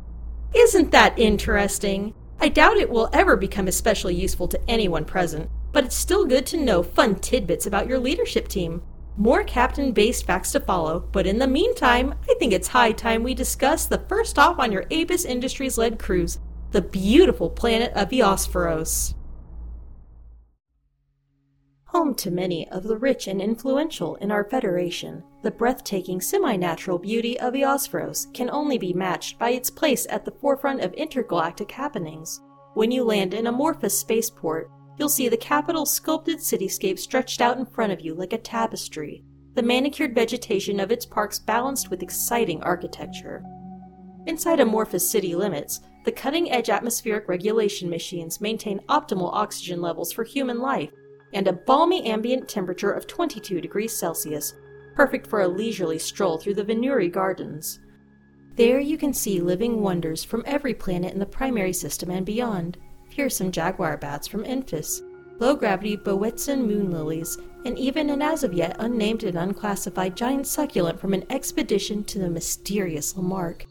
Isn't 0.55 0.91
that 0.91 1.19
interesting? 1.19 2.13
I 2.41 2.49
doubt 2.49 2.77
it 2.77 2.89
will 2.89 3.11
ever 3.13 3.37
become 3.37 3.67
especially 3.67 4.15
useful 4.15 4.47
to 4.49 4.61
anyone 4.71 5.05
present, 5.05 5.51
but 5.73 5.85
it's 5.85 5.97
still 5.97 6.25
good 6.25 6.47
to 6.47 6.57
know 6.57 6.85
fun 6.85 7.17
tidbits 7.17 7.67
about 7.67 7.89
your 7.89 7.99
leadership 7.99 8.47
team. 8.47 8.83
More 9.17 9.43
captain 9.43 9.91
based 9.91 10.25
facts 10.25 10.53
to 10.53 10.61
follow, 10.61 11.01
but 11.11 11.27
in 11.27 11.39
the 11.39 11.49
meantime, 11.49 12.15
I 12.31 12.35
think 12.39 12.53
it's 12.53 12.69
high 12.69 12.93
time 12.93 13.25
we 13.25 13.35
discuss 13.35 13.87
the 13.87 14.05
first 14.09 14.31
stop 14.31 14.61
on 14.61 14.71
your 14.71 14.85
Apis 14.93 15.25
Industries 15.25 15.77
led 15.77 15.99
cruise 15.99 16.39
the 16.71 16.83
beautiful 16.83 17.51
planet 17.51 17.93
of 17.95 18.11
Eosphoros. 18.11 19.15
Home 21.93 22.15
to 22.17 22.31
many 22.31 22.69
of 22.69 22.83
the 22.83 22.99
rich 22.99 23.29
and 23.29 23.41
influential 23.41 24.17
in 24.17 24.31
our 24.31 24.45
Federation, 24.45 25.25
the 25.41 25.51
breathtaking 25.51 26.21
semi 26.21 26.55
natural 26.55 26.99
beauty 26.99 27.41
of 27.41 27.55
Eosphoros 27.55 28.31
can 28.35 28.51
only 28.51 28.77
be 28.77 28.93
matched 28.93 29.39
by 29.39 29.53
its 29.53 29.71
place 29.71 30.07
at 30.11 30.27
the 30.27 30.31
forefront 30.33 30.83
of 30.83 30.93
intergalactic 30.93 31.71
happenings. 31.71 32.43
When 32.75 32.91
you 32.91 33.05
land 33.05 33.33
in 33.33 33.47
Amorphous 33.47 33.99
Spaceport, 33.99 34.71
you'll 34.99 35.09
see 35.09 35.31
the 35.31 35.39
capital's 35.39 35.91
sculpted 35.91 36.41
cityscape 36.41 36.99
stretched 36.99 37.41
out 37.41 37.57
in 37.57 37.65
front 37.65 37.91
of 37.91 38.03
you 38.03 38.13
like 38.13 38.35
a 38.35 38.39
tapestry, 38.39 39.25
the 39.55 39.63
manicured 39.63 40.15
vegetation 40.15 40.81
of 40.81 40.93
its 40.93 41.07
parks 41.07 41.39
balanced 41.39 41.89
with 41.89 42.03
exciting 42.03 42.63
architecture. 42.63 43.43
Inside 44.27 44.61
Amorphous 44.61 45.11
city 45.11 45.35
limits, 45.35 45.81
the 46.05 46.13
cutting 46.13 46.53
edge 46.53 46.69
atmospheric 46.69 47.27
regulation 47.29 47.89
machines 47.89 48.43
maintain 48.43 48.81
optimal 48.91 49.33
oxygen 49.33 49.81
levels 49.81 50.13
for 50.13 50.25
human 50.25 50.61
life 50.61 50.91
and 51.33 51.49
a 51.49 51.53
balmy 51.53 52.05
ambient 52.07 52.49
temperature 52.49 52.91
of 52.91 53.07
22 53.07 53.61
degrees 53.61 53.97
Celsius, 53.97 54.55
perfect 54.95 55.27
for 55.27 55.43
a 55.43 55.49
leisurely 55.49 55.99
stroll 55.99 56.39
through 56.39 56.55
the 56.55 56.65
Venuri 56.65 57.11
Gardens. 57.11 57.81
There 58.57 58.81
you 58.81 58.99
can 58.99 59.13
see 59.13 59.41
living 59.41 59.81
wonders 59.83 60.25
from 60.25 60.43
every 60.47 60.75
planet 60.75 61.13
in 61.13 61.21
the 61.21 61.27
primary 61.27 61.73
system 61.73 62.11
and 62.11 62.27
beyond 62.27 62.79
fearsome 63.11 63.53
jaguar 63.53 63.97
bats 63.97 64.27
from 64.27 64.45
Enfys, 64.45 65.01
low 65.39 65.55
gravity 65.55 65.97
Boeotian 65.97 66.67
moon 66.67 66.91
lilies, 66.91 67.39
and 67.65 67.79
even 67.79 68.11
an 68.11 68.23
as 68.23 68.45
of 68.45 68.53
yet 68.53 68.77
unnamed 68.79 69.25
and 69.25 69.37
unclassified 69.37 70.17
giant 70.17 70.47
succulent 70.47 70.99
from 70.99 71.15
an 71.15 71.25
expedition 71.31 72.03
to 72.05 72.19
the 72.19 72.31
mysterious 72.31 73.17
Lamarck. 73.17 73.67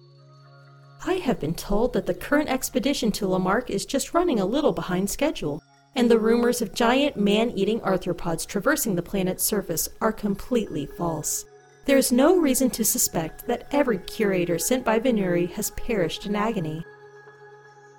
I 1.05 1.13
have 1.13 1.39
been 1.39 1.55
told 1.55 1.93
that 1.93 2.05
the 2.05 2.13
current 2.13 2.49
expedition 2.49 3.11
to 3.13 3.27
Lamarck 3.27 3.69
is 3.69 3.85
just 3.85 4.13
running 4.13 4.39
a 4.39 4.45
little 4.45 4.73
behind 4.73 5.09
schedule, 5.09 5.61
and 5.97 6.11
the 6.11 6.19
rumors 6.19 6.61
of 6.61 6.75
giant 6.75 7.17
man 7.17 7.49
eating 7.49 7.79
arthropods 7.79 8.45
traversing 8.45 8.95
the 8.95 9.01
planet's 9.01 9.43
surface 9.43 9.89
are 9.99 10.13
completely 10.13 10.85
false. 10.85 11.45
There 11.85 11.97
is 11.97 12.11
no 12.11 12.37
reason 12.37 12.69
to 12.71 12.85
suspect 12.85 13.47
that 13.47 13.67
every 13.71 13.97
curator 13.97 14.59
sent 14.59 14.85
by 14.85 14.99
Venuri 14.99 15.49
has 15.53 15.71
perished 15.71 16.27
in 16.27 16.35
agony. 16.35 16.85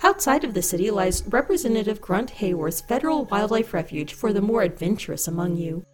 Outside 0.05 0.45
of 0.45 0.55
the 0.55 0.63
city 0.63 0.93
lies 0.93 1.27
Representative 1.27 2.01
Grunt 2.01 2.31
Hayworth's 2.31 2.83
Federal 2.83 3.25
Wildlife 3.25 3.75
Refuge 3.75 4.15
for 4.15 4.33
the 4.33 4.41
more 4.41 4.63
adventurous 4.63 5.27
among 5.27 5.57
you. 5.57 5.85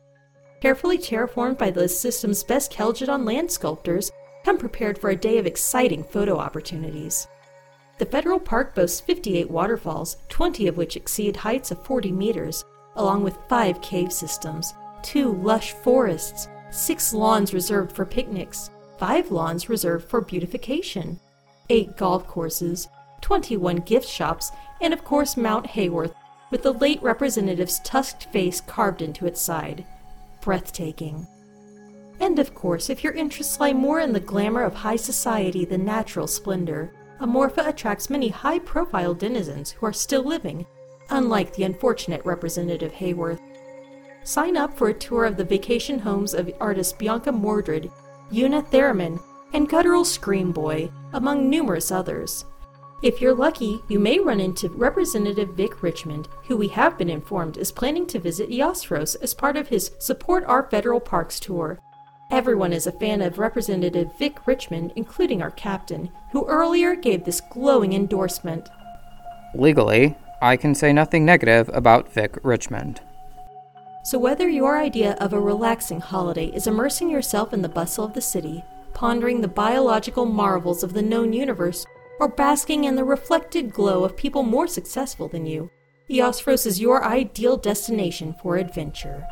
Carefully 0.60 0.98
terraformed 0.98 1.56
by 1.56 1.70
the 1.70 1.88
system's 1.88 2.44
best 2.44 2.70
Kelgadon 2.70 3.24
land 3.24 3.50
sculptors, 3.50 4.12
come 4.44 4.58
prepared 4.58 4.98
for 4.98 5.08
a 5.08 5.16
day 5.16 5.38
of 5.38 5.46
exciting 5.46 6.04
photo 6.04 6.36
opportunities. 6.36 7.28
The 7.98 8.06
federal 8.06 8.40
park 8.40 8.74
boasts 8.74 9.00
58 9.00 9.48
waterfalls, 9.48 10.16
20 10.28 10.66
of 10.66 10.76
which 10.76 10.96
exceed 10.96 11.36
heights 11.36 11.70
of 11.70 11.84
40 11.84 12.10
meters, 12.10 12.64
along 12.96 13.22
with 13.22 13.38
five 13.48 13.80
cave 13.80 14.12
systems, 14.12 14.74
two 15.02 15.32
lush 15.34 15.72
forests, 15.72 16.48
six 16.70 17.14
lawns 17.14 17.54
reserved 17.54 17.92
for 17.92 18.04
picnics, 18.04 18.70
five 18.98 19.30
lawns 19.30 19.68
reserved 19.68 20.08
for 20.08 20.20
beautification, 20.20 21.20
eight 21.70 21.96
golf 21.96 22.26
courses, 22.26 22.88
21 23.20 23.76
gift 23.76 24.08
shops, 24.08 24.50
and 24.80 24.92
of 24.92 25.04
course 25.04 25.36
Mount 25.36 25.66
Hayworth, 25.66 26.14
with 26.50 26.62
the 26.62 26.72
late 26.72 27.02
representative's 27.02 27.78
tusked 27.80 28.24
face 28.32 28.60
carved 28.60 29.02
into 29.02 29.26
its 29.26 29.40
side. 29.40 29.84
Breathtaking. 30.40 31.26
And 32.20 32.38
of 32.38 32.54
course, 32.54 32.90
if 32.90 33.02
your 33.02 33.12
interests 33.12 33.58
lie 33.58 33.72
more 33.72 34.00
in 34.00 34.12
the 34.12 34.20
glamour 34.20 34.62
of 34.62 34.74
high 34.74 34.96
society 34.96 35.64
than 35.64 35.84
natural 35.84 36.26
splendor, 36.26 36.92
Amorpha 37.20 37.66
attracts 37.66 38.10
many 38.10 38.28
high 38.28 38.58
profile 38.58 39.14
denizens 39.14 39.70
who 39.70 39.86
are 39.86 39.92
still 39.92 40.22
living, 40.22 40.66
unlike 41.10 41.54
the 41.54 41.64
unfortunate 41.64 42.24
Representative 42.24 42.92
Hayworth. 42.92 43.40
Sign 44.24 44.56
up 44.56 44.76
for 44.76 44.88
a 44.88 44.94
tour 44.94 45.24
of 45.24 45.36
the 45.36 45.44
vacation 45.44 45.98
homes 45.98 46.34
of 46.34 46.50
artists 46.60 46.92
Bianca 46.92 47.30
Mordred, 47.30 47.90
Una 48.32 48.62
Theraman, 48.62 49.20
and 49.52 49.68
Guttural 49.68 50.04
Scream 50.04 50.50
Boy, 50.50 50.90
among 51.12 51.48
numerous 51.48 51.92
others. 51.92 52.44
If 53.02 53.20
you're 53.20 53.34
lucky, 53.34 53.82
you 53.88 53.98
may 53.98 54.18
run 54.18 54.40
into 54.40 54.70
Representative 54.70 55.50
Vic 55.50 55.82
Richmond, 55.82 56.28
who 56.48 56.56
we 56.56 56.68
have 56.68 56.96
been 56.96 57.10
informed 57.10 57.58
is 57.58 57.70
planning 57.70 58.06
to 58.06 58.18
visit 58.18 58.48
Eosphoros 58.48 59.14
as 59.20 59.34
part 59.34 59.58
of 59.58 59.68
his 59.68 59.90
Support 59.98 60.44
Our 60.44 60.70
Federal 60.70 61.00
Parks 61.00 61.38
tour. 61.38 61.78
Everyone 62.34 62.72
is 62.72 62.88
a 62.88 62.90
fan 62.90 63.22
of 63.22 63.38
Representative 63.38 64.10
Vic 64.18 64.44
Richmond, 64.44 64.92
including 64.96 65.40
our 65.40 65.52
captain, 65.52 66.10
who 66.32 66.44
earlier 66.46 66.96
gave 66.96 67.22
this 67.22 67.40
glowing 67.40 67.92
endorsement. 67.92 68.70
Legally, 69.54 70.16
I 70.42 70.56
can 70.56 70.74
say 70.74 70.92
nothing 70.92 71.24
negative 71.24 71.70
about 71.72 72.12
Vic 72.12 72.36
Richmond. 72.42 73.00
So, 74.02 74.18
whether 74.18 74.48
your 74.48 74.76
idea 74.76 75.12
of 75.20 75.32
a 75.32 75.38
relaxing 75.38 76.00
holiday 76.00 76.46
is 76.46 76.66
immersing 76.66 77.08
yourself 77.08 77.52
in 77.52 77.62
the 77.62 77.68
bustle 77.68 78.04
of 78.04 78.14
the 78.14 78.20
city, 78.20 78.64
pondering 78.94 79.40
the 79.40 79.46
biological 79.46 80.24
marvels 80.24 80.82
of 80.82 80.92
the 80.92 81.02
known 81.02 81.32
universe, 81.32 81.86
or 82.18 82.26
basking 82.26 82.82
in 82.82 82.96
the 82.96 83.04
reflected 83.04 83.72
glow 83.72 84.02
of 84.02 84.16
people 84.16 84.42
more 84.42 84.66
successful 84.66 85.28
than 85.28 85.46
you, 85.46 85.70
Eosphoros 86.10 86.66
is 86.66 86.80
your 86.80 87.04
ideal 87.04 87.56
destination 87.56 88.34
for 88.42 88.56
adventure. 88.56 89.24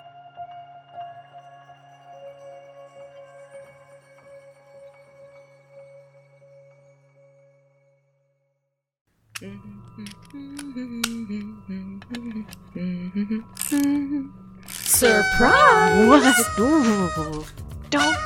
Surprise! 14.71 16.07
What? 16.07 17.53
Don't 17.91 18.17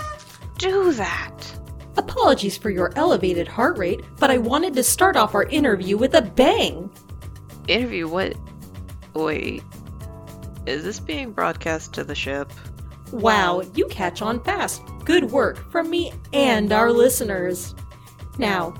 do 0.58 0.92
that. 0.92 1.58
Apologies 1.96 2.58
for 2.58 2.68
your 2.68 2.92
elevated 2.96 3.49
heart 3.49 3.78
rate, 3.78 4.02
but 4.18 4.30
I 4.30 4.37
wanted 4.37 4.75
to 4.75 4.82
start 4.82 5.16
off 5.16 5.35
our 5.35 5.44
interview 5.44 5.96
with 5.96 6.14
a 6.14 6.20
bang. 6.20 6.90
Interview 7.66 8.08
what? 8.08 8.37
Wait. 9.14 9.62
Is 10.66 10.85
this 10.85 11.00
being 11.00 11.32
broadcast 11.32 11.94
to 11.94 12.04
the 12.04 12.14
ship? 12.14 12.52
Wow, 13.11 13.62
you 13.75 13.87
catch 13.87 14.20
on 14.20 14.44
fast. 14.44 14.82
Good 15.06 15.30
work 15.30 15.70
from 15.70 15.88
me 15.88 16.12
and 16.35 16.73
our 16.73 16.92
listeners. 16.92 17.75
Now, 18.37 18.75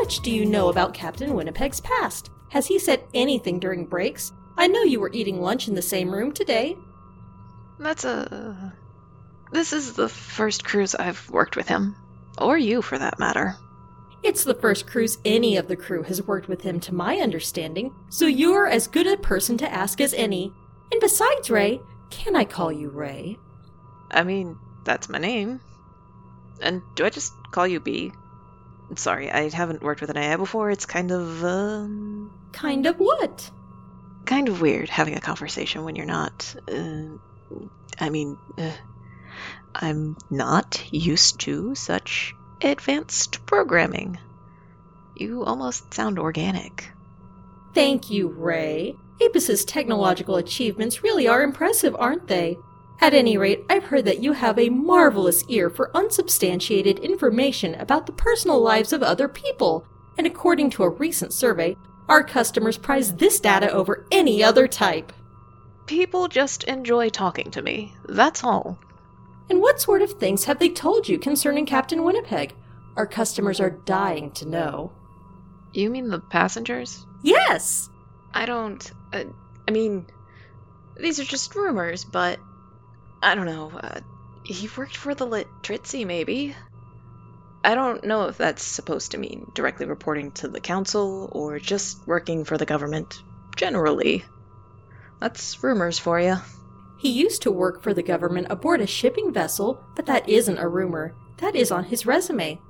much 0.00 0.20
do 0.20 0.30
you 0.30 0.46
know 0.46 0.68
about 0.68 0.94
Captain 0.94 1.34
Winnipeg's 1.34 1.80
past? 1.80 2.30
Has 2.50 2.68
he 2.68 2.78
said 2.78 3.02
anything 3.14 3.58
during 3.58 3.84
breaks? 3.84 4.32
I 4.56 4.68
know 4.68 4.82
you 4.82 5.00
were 5.00 5.10
eating 5.12 5.40
lunch 5.40 5.66
in 5.66 5.74
the 5.74 5.82
same 5.82 6.12
room 6.12 6.30
today. 6.30 6.76
That's 7.80 8.04
a. 8.04 8.74
This 9.50 9.72
is 9.72 9.94
the 9.94 10.08
first 10.08 10.64
cruise 10.64 10.94
I've 10.94 11.28
worked 11.30 11.56
with 11.56 11.66
him. 11.66 11.96
Or 12.38 12.56
you, 12.56 12.80
for 12.80 12.96
that 12.96 13.18
matter. 13.18 13.56
It's 14.22 14.44
the 14.44 14.54
first 14.54 14.86
cruise 14.86 15.18
any 15.24 15.56
of 15.56 15.66
the 15.66 15.76
crew 15.76 16.04
has 16.04 16.22
worked 16.22 16.48
with 16.48 16.62
him, 16.62 16.78
to 16.80 16.94
my 16.94 17.16
understanding, 17.16 17.92
so 18.08 18.26
you're 18.26 18.66
as 18.66 18.86
good 18.86 19.06
a 19.06 19.16
person 19.16 19.58
to 19.58 19.72
ask 19.72 20.00
as 20.00 20.14
any. 20.14 20.52
And 20.92 21.00
besides, 21.00 21.50
Ray, 21.50 21.80
can 22.10 22.36
I 22.36 22.44
call 22.44 22.70
you 22.70 22.88
Ray? 22.90 23.36
I 24.12 24.22
mean, 24.22 24.58
that's 24.84 25.08
my 25.08 25.18
name. 25.18 25.60
And 26.60 26.82
do 26.94 27.04
I 27.04 27.10
just 27.10 27.32
call 27.50 27.66
you 27.66 27.80
B? 27.80 28.12
Sorry, 28.96 29.30
I 29.30 29.48
haven't 29.50 29.82
worked 29.82 30.00
with 30.00 30.10
an 30.10 30.16
AI 30.16 30.36
before. 30.36 30.70
It's 30.70 30.86
kind 30.86 31.10
of, 31.10 31.44
um. 31.44 32.32
Kind 32.52 32.86
of 32.86 32.96
what? 32.96 33.50
Kind 34.24 34.48
of 34.48 34.60
weird 34.60 34.88
having 34.88 35.14
a 35.16 35.20
conversation 35.20 35.84
when 35.84 35.96
you're 35.96 36.06
not. 36.06 36.54
Uh, 36.70 37.16
I 38.00 38.10
mean, 38.10 38.38
uh, 38.56 38.72
I'm 39.74 40.16
not 40.30 40.82
used 40.92 41.40
to 41.40 41.74
such 41.74 42.34
advanced 42.62 43.44
programming. 43.46 44.18
You 45.16 45.44
almost 45.44 45.94
sound 45.94 46.18
organic. 46.18 46.90
Thank 47.74 48.10
you, 48.10 48.28
Ray. 48.28 48.96
Apis's 49.20 49.64
technological 49.64 50.36
achievements 50.36 51.02
really 51.02 51.26
are 51.26 51.42
impressive, 51.42 51.94
aren't 51.98 52.28
they? 52.28 52.58
At 53.00 53.14
any 53.14 53.38
rate, 53.38 53.64
I've 53.70 53.84
heard 53.84 54.04
that 54.06 54.22
you 54.22 54.32
have 54.32 54.58
a 54.58 54.70
marvelous 54.70 55.44
ear 55.48 55.70
for 55.70 55.96
unsubstantiated 55.96 56.98
information 56.98 57.76
about 57.76 58.06
the 58.06 58.12
personal 58.12 58.60
lives 58.60 58.92
of 58.92 59.02
other 59.04 59.28
people, 59.28 59.86
and 60.16 60.26
according 60.26 60.70
to 60.70 60.82
a 60.82 60.88
recent 60.88 61.32
survey, 61.32 61.76
our 62.08 62.24
customers 62.24 62.76
prize 62.76 63.14
this 63.14 63.38
data 63.38 63.70
over 63.70 64.06
any 64.10 64.42
other 64.42 64.66
type. 64.66 65.12
People 65.86 66.26
just 66.26 66.64
enjoy 66.64 67.08
talking 67.08 67.50
to 67.52 67.62
me. 67.62 67.94
That's 68.08 68.42
all. 68.42 68.78
And 69.48 69.60
what 69.60 69.80
sort 69.80 70.02
of 70.02 70.12
things 70.12 70.44
have 70.44 70.58
they 70.58 70.68
told 70.68 71.08
you 71.08 71.18
concerning 71.18 71.66
Captain 71.66 72.02
Winnipeg? 72.02 72.54
Our 72.96 73.06
customers 73.06 73.60
are 73.60 73.70
dying 73.70 74.32
to 74.32 74.48
know. 74.48 74.92
You 75.72 75.88
mean 75.88 76.08
the 76.08 76.18
passengers? 76.18 77.06
Yes! 77.22 77.88
I 78.34 78.44
don't. 78.44 78.90
Uh, 79.12 79.24
I 79.66 79.70
mean, 79.70 80.06
these 80.96 81.20
are 81.20 81.24
just 81.24 81.54
rumors, 81.54 82.04
but 82.04 82.38
I 83.22 83.34
don't 83.34 83.46
know. 83.46 83.70
Uh, 83.70 84.00
he 84.44 84.68
worked 84.76 84.96
for 84.96 85.14
the 85.14 85.26
Litritzi, 85.26 86.06
maybe? 86.06 86.54
I 87.64 87.74
don't 87.74 88.04
know 88.04 88.28
if 88.28 88.38
that's 88.38 88.62
supposed 88.62 89.10
to 89.10 89.18
mean 89.18 89.50
directly 89.54 89.86
reporting 89.86 90.30
to 90.32 90.48
the 90.48 90.60
council 90.60 91.28
or 91.32 91.58
just 91.58 92.06
working 92.06 92.44
for 92.44 92.56
the 92.56 92.64
government 92.66 93.22
generally. 93.56 94.24
That's 95.20 95.62
rumors 95.62 95.98
for 95.98 96.20
you. 96.20 96.36
He 96.98 97.10
used 97.10 97.42
to 97.42 97.50
work 97.52 97.82
for 97.82 97.92
the 97.92 98.02
government 98.02 98.46
aboard 98.50 98.80
a 98.80 98.86
shipping 98.86 99.32
vessel, 99.32 99.82
but 99.94 100.06
that 100.06 100.28
isn't 100.28 100.58
a 100.58 100.68
rumor. 100.68 101.14
That 101.38 101.54
is 101.54 101.70
on 101.70 101.84
his 101.84 102.06
resume. 102.06 102.60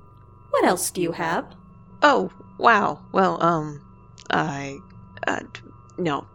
What 0.49 0.65
else 0.65 0.91
do 0.91 1.01
you 1.01 1.11
have? 1.13 1.55
Oh, 2.01 2.31
wow. 2.57 2.99
Well, 3.11 3.41
um, 3.41 3.81
I. 4.29 4.77
Uh, 5.25 5.41
no. 5.97 6.27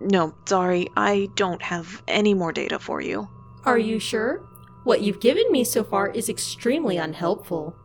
No, 0.00 0.34
sorry, 0.46 0.88
I 0.96 1.28
don't 1.34 1.62
have 1.62 2.02
any 2.08 2.34
more 2.34 2.52
data 2.52 2.78
for 2.78 3.00
you. 3.00 3.28
Are 3.64 3.78
you 3.78 3.98
sure? 3.98 4.42
What 4.84 5.02
you've 5.02 5.20
given 5.20 5.44
me 5.50 5.62
so 5.64 5.84
far 5.84 6.10
is 6.10 6.28
extremely 6.28 6.96
unhelpful. 6.96 7.76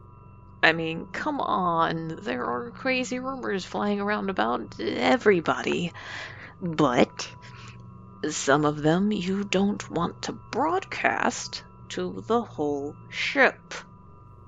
I 0.63 0.73
mean, 0.73 1.07
come 1.11 1.39
on. 1.39 2.19
There 2.23 2.43
are 2.43 2.71
crazy 2.71 3.19
rumors 3.19 3.63
flying 3.63 4.01
around 4.01 4.29
about 4.29 4.79
everybody. 4.79 5.93
But 6.61 7.29
some 8.29 8.65
of 8.65 8.81
them 8.81 9.11
you 9.11 9.43
don't 9.43 9.89
want 9.91 10.23
to 10.23 10.31
broadcast 10.31 11.63
to 11.89 12.23
the 12.27 12.41
whole 12.41 12.95
ship. 13.09 13.73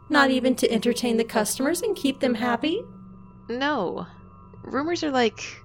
Not 0.10 0.32
even 0.32 0.56
to 0.56 0.72
entertain 0.72 1.18
the 1.18 1.24
customers 1.24 1.84
and 1.84 1.96
keep 1.96 2.20
them 2.20 2.34
happy? 2.34 2.84
No. 3.48 4.08
Rumors 4.64 5.04
are 5.04 5.12
like. 5.12 5.64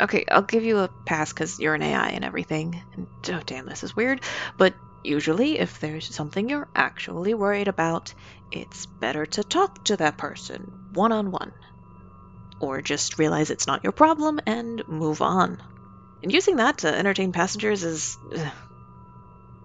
Okay, 0.00 0.24
I'll 0.30 0.42
give 0.42 0.64
you 0.64 0.78
a 0.78 0.90
pass 1.06 1.32
because 1.32 1.58
you're 1.58 1.74
an 1.74 1.82
AI 1.82 2.08
and 2.10 2.24
everything. 2.24 2.82
And 2.94 3.08
oh, 3.30 3.42
damn, 3.46 3.66
this 3.66 3.82
is 3.84 3.96
weird. 3.96 4.22
But 4.58 4.76
usually, 5.02 5.58
if 5.58 5.80
there's 5.80 6.14
something 6.14 6.48
you're 6.48 6.68
actually 6.74 7.34
worried 7.34 7.68
about, 7.68 8.14
it's 8.50 8.86
better 9.00 9.26
to 9.26 9.44
talk 9.44 9.82
to 9.84 9.96
that 9.98 10.18
person 10.18 10.78
one 10.90 11.12
on 11.12 11.30
one. 11.30 11.52
Or 12.60 12.82
just 12.82 13.18
realize 13.18 13.50
it's 13.50 13.66
not 13.66 13.82
your 13.82 13.92
problem 13.92 14.40
and 14.46 14.82
move 14.86 15.22
on. 15.22 15.62
And 16.22 16.32
using 16.32 16.56
that 16.56 16.78
to 16.78 16.94
entertain 16.94 17.32
passengers 17.32 17.84
is. 17.84 18.18
ugh, 18.36 18.52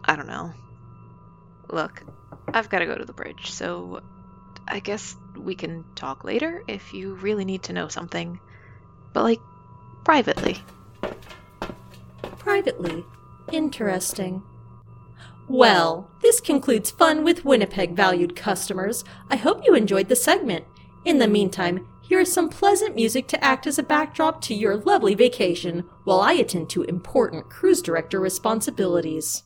I 0.04 0.16
don't 0.16 0.28
know. 0.28 0.54
Look, 1.70 2.04
I've 2.54 2.70
got 2.70 2.80
to 2.80 2.86
go 2.86 2.96
to 2.98 3.06
the 3.06 3.14
bridge, 3.14 3.52
so 3.52 4.02
I 4.68 4.80
guess 4.82 5.18
we 5.36 5.56
can 5.56 5.86
talk 5.96 6.24
later 6.24 6.64
if 6.68 6.94
you 6.94 7.16
really 7.16 7.46
need 7.46 7.64
to 7.66 7.74
know 7.74 7.88
something. 7.90 8.40
But, 9.14 9.24
like, 9.24 9.44
privately. 10.04 10.58
Privately. 12.38 13.06
Interesting. 13.52 14.44
Well, 15.48 16.10
this 16.22 16.40
concludes 16.40 16.92
Fun 16.92 17.24
with 17.24 17.44
Winnipeg, 17.44 17.96
valued 17.96 18.36
customers. 18.36 19.04
I 19.30 19.36
hope 19.36 19.66
you 19.66 19.76
enjoyed 19.76 20.08
the 20.08 20.16
segment. 20.16 20.66
In 21.04 21.18
the 21.18 21.28
meantime, 21.28 21.88
here 22.02 22.20
is 22.20 22.32
some 22.32 22.50
pleasant 22.50 22.96
music 22.96 23.28
to 23.30 23.44
act 23.44 23.68
as 23.68 23.80
a 23.80 23.84
backdrop 23.84 24.42
to 24.42 24.54
your 24.54 24.78
lovely 24.78 25.16
vacation 25.16 25.86
while 26.04 26.22
I 26.22 26.34
attend 26.34 26.70
to 26.72 26.84
important 26.84 27.50
cruise 27.50 27.82
director 27.82 28.20
responsibilities. 28.20 29.44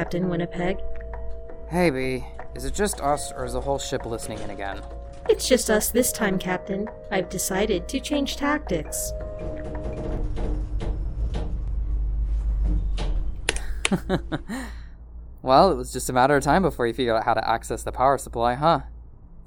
Captain 0.00 0.30
Winnipeg. 0.30 0.78
Hey, 1.68 1.90
B. 1.90 2.24
Is 2.54 2.64
it 2.64 2.72
just 2.72 3.02
us, 3.02 3.32
or 3.32 3.44
is 3.44 3.52
the 3.52 3.60
whole 3.60 3.78
ship 3.78 4.06
listening 4.06 4.38
in 4.38 4.48
again? 4.48 4.80
It's 5.28 5.46
just 5.46 5.68
us 5.68 5.90
this 5.90 6.10
time, 6.10 6.38
Captain. 6.38 6.88
I've 7.10 7.28
decided 7.28 7.86
to 7.90 8.00
change 8.00 8.36
tactics. 8.36 9.12
Well, 15.42 15.70
it 15.70 15.76
was 15.76 15.90
just 15.90 16.10
a 16.10 16.12
matter 16.12 16.36
of 16.36 16.44
time 16.44 16.60
before 16.60 16.86
you 16.86 16.92
figured 16.92 17.16
out 17.16 17.24
how 17.24 17.32
to 17.32 17.48
access 17.48 17.82
the 17.82 17.92
power 17.92 18.18
supply, 18.18 18.54
huh? 18.54 18.80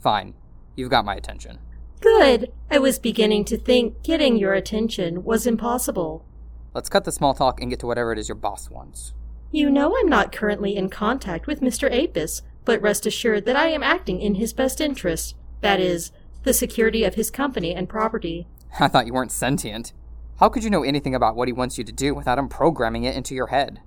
Fine. 0.02 0.34
You've 0.76 0.90
got 0.90 1.06
my 1.06 1.14
attention. 1.14 1.60
Good. 2.00 2.52
I 2.72 2.80
was 2.80 2.98
beginning 2.98 3.46
to 3.46 3.58
think 3.58 4.02
getting 4.02 4.36
your 4.38 4.54
attention 4.54 5.24
was 5.24 5.46
impossible. 5.46 6.26
Let's 6.74 6.90
cut 6.90 7.04
the 7.04 7.12
small 7.12 7.36
talk 7.36 7.62
and 7.62 7.70
get 7.70 7.80
to 7.82 7.86
whatever 7.86 8.12
it 8.12 8.18
is 8.18 8.28
your 8.28 8.36
boss 8.36 8.72
wants. 8.72 9.14
You 9.54 9.70
know 9.70 9.96
I'm 9.96 10.10
not 10.10 10.32
currently 10.32 10.76
in 10.76 10.90
contact 10.90 11.46
with 11.46 11.62
Mr. 11.62 11.88
Apis, 11.88 12.42
but 12.66 12.82
rest 12.82 13.06
assured 13.06 13.46
that 13.46 13.56
I 13.56 13.68
am 13.68 13.84
acting 13.84 14.20
in 14.20 14.34
his 14.34 14.52
best 14.52 14.82
interest. 14.82 15.36
That 15.62 15.80
is, 15.80 16.12
the 16.42 16.54
security 16.54 17.04
of 17.04 17.14
his 17.14 17.30
company 17.30 17.76
and 17.76 17.88
property. 17.88 18.48
I 18.80 18.88
thought 18.88 19.06
you 19.06 19.14
weren't 19.14 19.32
sentient. 19.32 19.94
How 20.40 20.50
could 20.50 20.64
you 20.64 20.72
know 20.72 20.82
anything 20.82 21.14
about 21.14 21.36
what 21.36 21.48
he 21.48 21.54
wants 21.54 21.78
you 21.78 21.84
to 21.84 21.92
do 21.92 22.16
without 22.16 22.40
him 22.40 22.50
programming 22.50 23.04
it 23.04 23.16
into 23.16 23.36
your 23.36 23.46
head? 23.46 23.80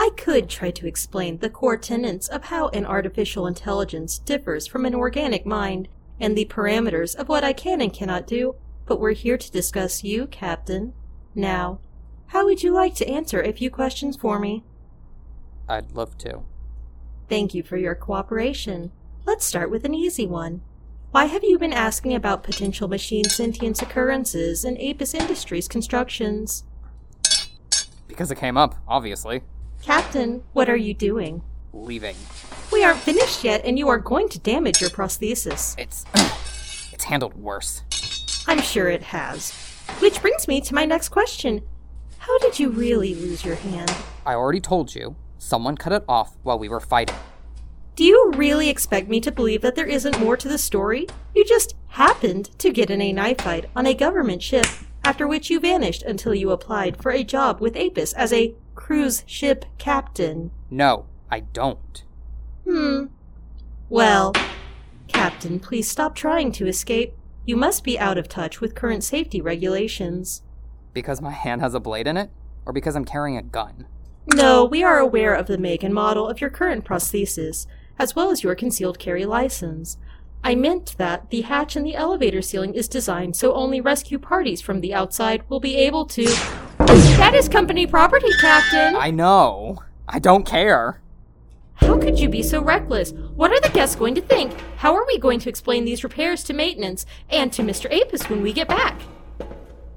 I 0.00 0.10
could 0.16 0.48
try 0.48 0.72
to 0.72 0.88
explain 0.88 1.38
the 1.38 1.48
core 1.48 1.76
tenets 1.76 2.26
of 2.26 2.46
how 2.46 2.70
an 2.70 2.84
artificial 2.84 3.46
intelligence 3.46 4.18
differs 4.18 4.66
from 4.66 4.84
an 4.84 4.96
organic 4.96 5.46
mind 5.46 5.86
and 6.18 6.36
the 6.36 6.46
parameters 6.46 7.14
of 7.14 7.28
what 7.28 7.44
I 7.44 7.52
can 7.52 7.80
and 7.80 7.92
cannot 7.92 8.26
do, 8.26 8.56
but 8.84 8.98
we're 8.98 9.12
here 9.12 9.38
to 9.38 9.52
discuss 9.52 10.02
you, 10.02 10.26
Captain. 10.26 10.92
Now, 11.36 11.78
how 12.26 12.44
would 12.46 12.64
you 12.64 12.72
like 12.72 12.96
to 12.96 13.08
answer 13.08 13.40
a 13.40 13.52
few 13.52 13.70
questions 13.70 14.16
for 14.16 14.40
me? 14.40 14.64
I'd 15.68 15.92
love 15.92 16.18
to. 16.18 16.42
Thank 17.28 17.54
you 17.54 17.62
for 17.62 17.76
your 17.76 17.94
cooperation. 17.94 18.92
Let's 19.24 19.44
start 19.44 19.70
with 19.70 19.84
an 19.84 19.94
easy 19.94 20.26
one. 20.26 20.60
Why 21.10 21.26
have 21.26 21.44
you 21.44 21.58
been 21.58 21.72
asking 21.72 22.14
about 22.14 22.42
potential 22.42 22.88
machine 22.88 23.24
sentience 23.24 23.80
occurrences 23.80 24.64
in 24.64 24.76
Apis 24.78 25.14
Industries 25.14 25.68
constructions? 25.68 26.64
Because 28.08 28.30
it 28.30 28.38
came 28.38 28.56
up, 28.56 28.74
obviously. 28.88 29.42
Captain, 29.80 30.42
what 30.52 30.68
are 30.68 30.76
you 30.76 30.92
doing? 30.92 31.42
Leaving. 31.72 32.16
We 32.72 32.84
aren't 32.84 32.98
finished 32.98 33.44
yet, 33.44 33.64
and 33.64 33.78
you 33.78 33.88
are 33.88 33.98
going 33.98 34.28
to 34.30 34.38
damage 34.38 34.80
your 34.80 34.90
prosthesis. 34.90 35.78
It's. 35.78 36.04
it's 36.92 37.04
handled 37.04 37.34
worse. 37.34 37.82
I'm 38.46 38.60
sure 38.60 38.88
it 38.88 39.02
has. 39.02 39.52
Which 40.00 40.20
brings 40.20 40.48
me 40.48 40.60
to 40.62 40.74
my 40.74 40.84
next 40.84 41.10
question. 41.10 41.62
How 42.18 42.38
did 42.38 42.58
you 42.58 42.70
really 42.70 43.14
lose 43.14 43.44
your 43.44 43.54
hand? 43.54 43.94
I 44.26 44.34
already 44.34 44.60
told 44.60 44.94
you, 44.94 45.14
someone 45.44 45.76
cut 45.76 45.92
it 45.92 46.04
off 46.08 46.36
while 46.42 46.58
we 46.58 46.68
were 46.68 46.80
fighting. 46.80 47.16
Do 47.96 48.02
you 48.02 48.32
really 48.34 48.68
expect 48.68 49.08
me 49.08 49.20
to 49.20 49.30
believe 49.30 49.60
that 49.62 49.76
there 49.76 49.86
isn't 49.86 50.18
more 50.18 50.36
to 50.36 50.48
the 50.48 50.58
story? 50.58 51.06
You 51.34 51.44
just 51.44 51.76
happened 51.88 52.58
to 52.58 52.72
get 52.72 52.90
in 52.90 53.00
a 53.00 53.12
knife 53.12 53.42
fight 53.42 53.70
on 53.76 53.86
a 53.86 53.94
government 53.94 54.42
ship, 54.42 54.66
after 55.04 55.28
which 55.28 55.50
you 55.50 55.60
vanished 55.60 56.02
until 56.02 56.34
you 56.34 56.50
applied 56.50 57.00
for 57.00 57.12
a 57.12 57.22
job 57.22 57.60
with 57.60 57.76
Apis 57.76 58.12
as 58.14 58.32
a 58.32 58.54
cruise 58.74 59.22
ship 59.26 59.64
captain. 59.78 60.50
No, 60.70 61.06
I 61.30 61.40
don't. 61.40 62.02
Hmm. 62.64 63.04
Well, 63.88 64.32
Captain, 65.06 65.60
please 65.60 65.88
stop 65.88 66.16
trying 66.16 66.50
to 66.52 66.66
escape. 66.66 67.14
You 67.44 67.56
must 67.56 67.84
be 67.84 67.98
out 67.98 68.18
of 68.18 68.28
touch 68.28 68.60
with 68.60 68.74
current 68.74 69.04
safety 69.04 69.40
regulations. 69.40 70.42
Because 70.92 71.20
my 71.20 71.30
hand 71.30 71.60
has 71.60 71.74
a 71.74 71.80
blade 71.80 72.06
in 72.06 72.16
it? 72.16 72.30
Or 72.66 72.72
because 72.72 72.96
I'm 72.96 73.04
carrying 73.04 73.36
a 73.36 73.42
gun? 73.42 73.86
No, 74.26 74.64
we 74.64 74.82
are 74.82 74.98
aware 74.98 75.34
of 75.34 75.46
the 75.46 75.58
make 75.58 75.82
and 75.82 75.92
model 75.92 76.28
of 76.28 76.40
your 76.40 76.50
current 76.50 76.84
prosthesis, 76.84 77.66
as 77.98 78.16
well 78.16 78.30
as 78.30 78.42
your 78.42 78.54
concealed 78.54 78.98
carry 78.98 79.26
license. 79.26 79.98
I 80.42 80.54
meant 80.54 80.96
that 80.98 81.30
the 81.30 81.42
hatch 81.42 81.76
in 81.76 81.84
the 81.84 81.94
elevator 81.94 82.42
ceiling 82.42 82.74
is 82.74 82.88
designed 82.88 83.34
so 83.36 83.54
only 83.54 83.80
rescue 83.80 84.18
parties 84.18 84.60
from 84.60 84.80
the 84.80 84.92
outside 84.92 85.42
will 85.48 85.60
be 85.60 85.76
able 85.76 86.04
to. 86.06 86.24
That 87.16 87.32
is 87.34 87.48
company 87.48 87.86
property, 87.86 88.28
Captain! 88.40 88.96
I 88.96 89.10
know. 89.10 89.82
I 90.08 90.18
don't 90.18 90.44
care. 90.44 91.00
How 91.76 91.98
could 91.98 92.18
you 92.18 92.28
be 92.28 92.42
so 92.42 92.62
reckless? 92.62 93.12
What 93.12 93.52
are 93.52 93.60
the 93.60 93.70
guests 93.70 93.96
going 93.96 94.14
to 94.16 94.20
think? 94.20 94.52
How 94.76 94.94
are 94.94 95.06
we 95.06 95.18
going 95.18 95.40
to 95.40 95.48
explain 95.48 95.84
these 95.84 96.04
repairs 96.04 96.44
to 96.44 96.52
maintenance 96.52 97.04
and 97.30 97.52
to 97.52 97.62
Mr. 97.62 97.86
Apis 97.90 98.28
when 98.28 98.42
we 98.42 98.52
get 98.52 98.68
back? 98.68 99.00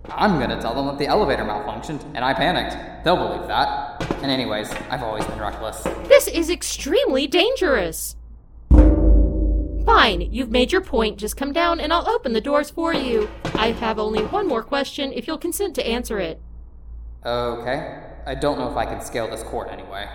I'm 0.09 0.39
gonna 0.39 0.59
tell 0.61 0.73
them 0.73 0.87
that 0.87 0.97
the 0.97 1.07
elevator 1.07 1.43
malfunctioned 1.43 2.03
and 2.15 2.23
I 2.23 2.33
panicked. 2.33 3.03
They'll 3.03 3.17
believe 3.17 3.47
that. 3.47 4.03
And, 4.21 4.31
anyways, 4.31 4.71
I've 4.89 5.03
always 5.03 5.25
been 5.25 5.39
reckless. 5.39 5.83
This 6.07 6.27
is 6.27 6.49
extremely 6.49 7.27
dangerous. 7.27 8.15
Fine, 9.85 10.33
you've 10.33 10.51
made 10.51 10.71
your 10.71 10.81
point. 10.81 11.17
Just 11.17 11.37
come 11.37 11.53
down 11.53 11.79
and 11.79 11.93
I'll 11.93 12.09
open 12.09 12.33
the 12.33 12.41
doors 12.41 12.69
for 12.69 12.93
you. 12.93 13.29
I 13.53 13.71
have 13.71 13.99
only 13.99 14.23
one 14.25 14.47
more 14.47 14.63
question 14.63 15.13
if 15.13 15.27
you'll 15.27 15.37
consent 15.37 15.75
to 15.75 15.87
answer 15.87 16.19
it. 16.19 16.41
Okay. 17.25 18.03
I 18.25 18.35
don't 18.35 18.59
know 18.59 18.69
if 18.69 18.75
I 18.75 18.85
can 18.85 19.01
scale 19.01 19.29
this 19.29 19.43
court 19.43 19.69
anyway. 19.71 20.09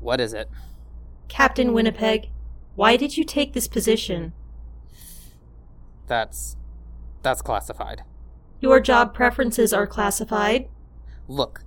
What 0.00 0.20
is 0.20 0.34
it? 0.34 0.50
Captain 1.28 1.72
Winnipeg, 1.72 2.28
why 2.74 2.96
did 2.96 3.16
you 3.16 3.24
take 3.24 3.52
this 3.52 3.68
position? 3.68 4.32
That's. 6.06 6.56
That's 7.22 7.42
classified. 7.42 8.02
Your 8.60 8.80
job 8.80 9.14
preferences 9.14 9.72
are 9.72 9.86
classified. 9.86 10.68
Look, 11.28 11.64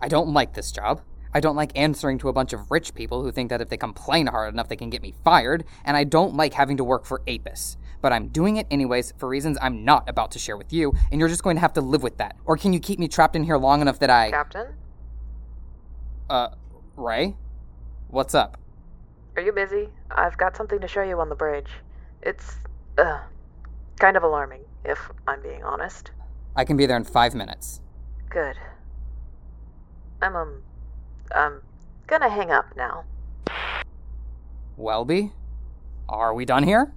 I 0.00 0.08
don't 0.08 0.32
like 0.32 0.54
this 0.54 0.72
job. 0.72 1.00
I 1.32 1.40
don't 1.40 1.56
like 1.56 1.72
answering 1.76 2.18
to 2.18 2.28
a 2.28 2.32
bunch 2.32 2.52
of 2.52 2.70
rich 2.70 2.94
people 2.94 3.22
who 3.22 3.32
think 3.32 3.50
that 3.50 3.60
if 3.60 3.68
they 3.68 3.76
complain 3.76 4.28
hard 4.28 4.54
enough 4.54 4.68
they 4.68 4.76
can 4.76 4.90
get 4.90 5.02
me 5.02 5.14
fired, 5.24 5.64
and 5.84 5.96
I 5.96 6.04
don't 6.04 6.36
like 6.36 6.54
having 6.54 6.76
to 6.76 6.84
work 6.84 7.04
for 7.04 7.22
Apis. 7.26 7.76
But 8.00 8.12
I'm 8.12 8.28
doing 8.28 8.56
it 8.56 8.66
anyways 8.70 9.14
for 9.18 9.28
reasons 9.28 9.58
I'm 9.60 9.84
not 9.84 10.08
about 10.08 10.30
to 10.32 10.38
share 10.38 10.56
with 10.56 10.72
you, 10.72 10.92
and 11.10 11.18
you're 11.18 11.28
just 11.28 11.42
going 11.42 11.56
to 11.56 11.60
have 11.60 11.72
to 11.72 11.80
live 11.80 12.02
with 12.02 12.18
that. 12.18 12.36
Or 12.44 12.56
can 12.56 12.72
you 12.72 12.78
keep 12.78 12.98
me 12.98 13.08
trapped 13.08 13.34
in 13.34 13.42
here 13.44 13.56
long 13.56 13.80
enough 13.80 13.98
that 14.00 14.10
I. 14.10 14.30
Captain? 14.30 14.74
Uh, 16.30 16.50
Ray? 16.96 17.36
What's 18.08 18.34
up? 18.34 18.58
Are 19.36 19.42
you 19.42 19.52
busy? 19.52 19.88
I've 20.10 20.36
got 20.36 20.56
something 20.56 20.80
to 20.80 20.86
show 20.86 21.02
you 21.02 21.18
on 21.18 21.28
the 21.28 21.34
bridge. 21.34 21.70
It's, 22.22 22.56
uh, 22.96 23.20
kind 23.98 24.16
of 24.16 24.22
alarming, 24.22 24.60
if 24.84 24.98
I'm 25.26 25.42
being 25.42 25.62
honest. 25.64 26.10
I 26.56 26.64
can 26.64 26.76
be 26.76 26.86
there 26.86 26.96
in 26.96 27.04
five 27.04 27.34
minutes. 27.34 27.80
Good. 28.28 28.56
I'm, 30.22 30.36
um, 30.36 30.62
I'm 31.34 31.60
gonna 32.06 32.28
hang 32.28 32.50
up 32.50 32.76
now. 32.76 33.04
Welby? 34.76 35.32
Are 36.08 36.34
we 36.34 36.44
done 36.44 36.64
here? 36.64 36.92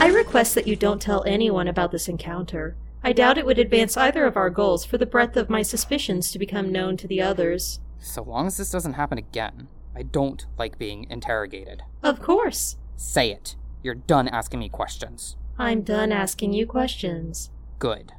I 0.00 0.08
request 0.08 0.54
that 0.54 0.66
you 0.68 0.76
don't 0.76 1.02
tell 1.02 1.24
anyone 1.24 1.68
about 1.68 1.90
this 1.90 2.08
encounter. 2.08 2.76
I 3.02 3.12
doubt 3.12 3.38
it 3.38 3.46
would 3.46 3.58
advance 3.58 3.96
either 3.96 4.24
of 4.24 4.36
our 4.36 4.50
goals 4.50 4.84
for 4.84 4.98
the 4.98 5.06
breadth 5.06 5.36
of 5.36 5.50
my 5.50 5.62
suspicions 5.62 6.30
to 6.30 6.38
become 6.38 6.72
known 6.72 6.96
to 6.98 7.08
the 7.08 7.20
others. 7.20 7.80
So 7.98 8.22
long 8.22 8.46
as 8.46 8.56
this 8.56 8.70
doesn't 8.70 8.92
happen 8.94 9.18
again, 9.18 9.68
I 9.96 10.02
don't 10.02 10.46
like 10.56 10.78
being 10.78 11.06
interrogated. 11.10 11.82
Of 12.02 12.20
course. 12.20 12.76
Say 12.96 13.30
it. 13.32 13.56
You're 13.82 13.94
done 13.94 14.28
asking 14.28 14.60
me 14.60 14.68
questions. 14.68 15.36
I'm 15.58 15.82
done 15.82 16.12
asking 16.12 16.52
you 16.52 16.66
questions. 16.66 17.50
Good. 17.80 18.12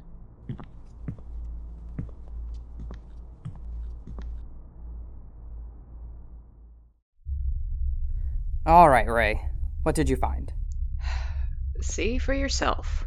All 8.66 8.90
right, 8.90 9.08
Ray. 9.08 9.40
What 9.82 9.94
did 9.94 10.10
you 10.10 10.16
find? 10.16 10.52
See 11.80 12.18
for 12.18 12.34
yourself. 12.34 13.04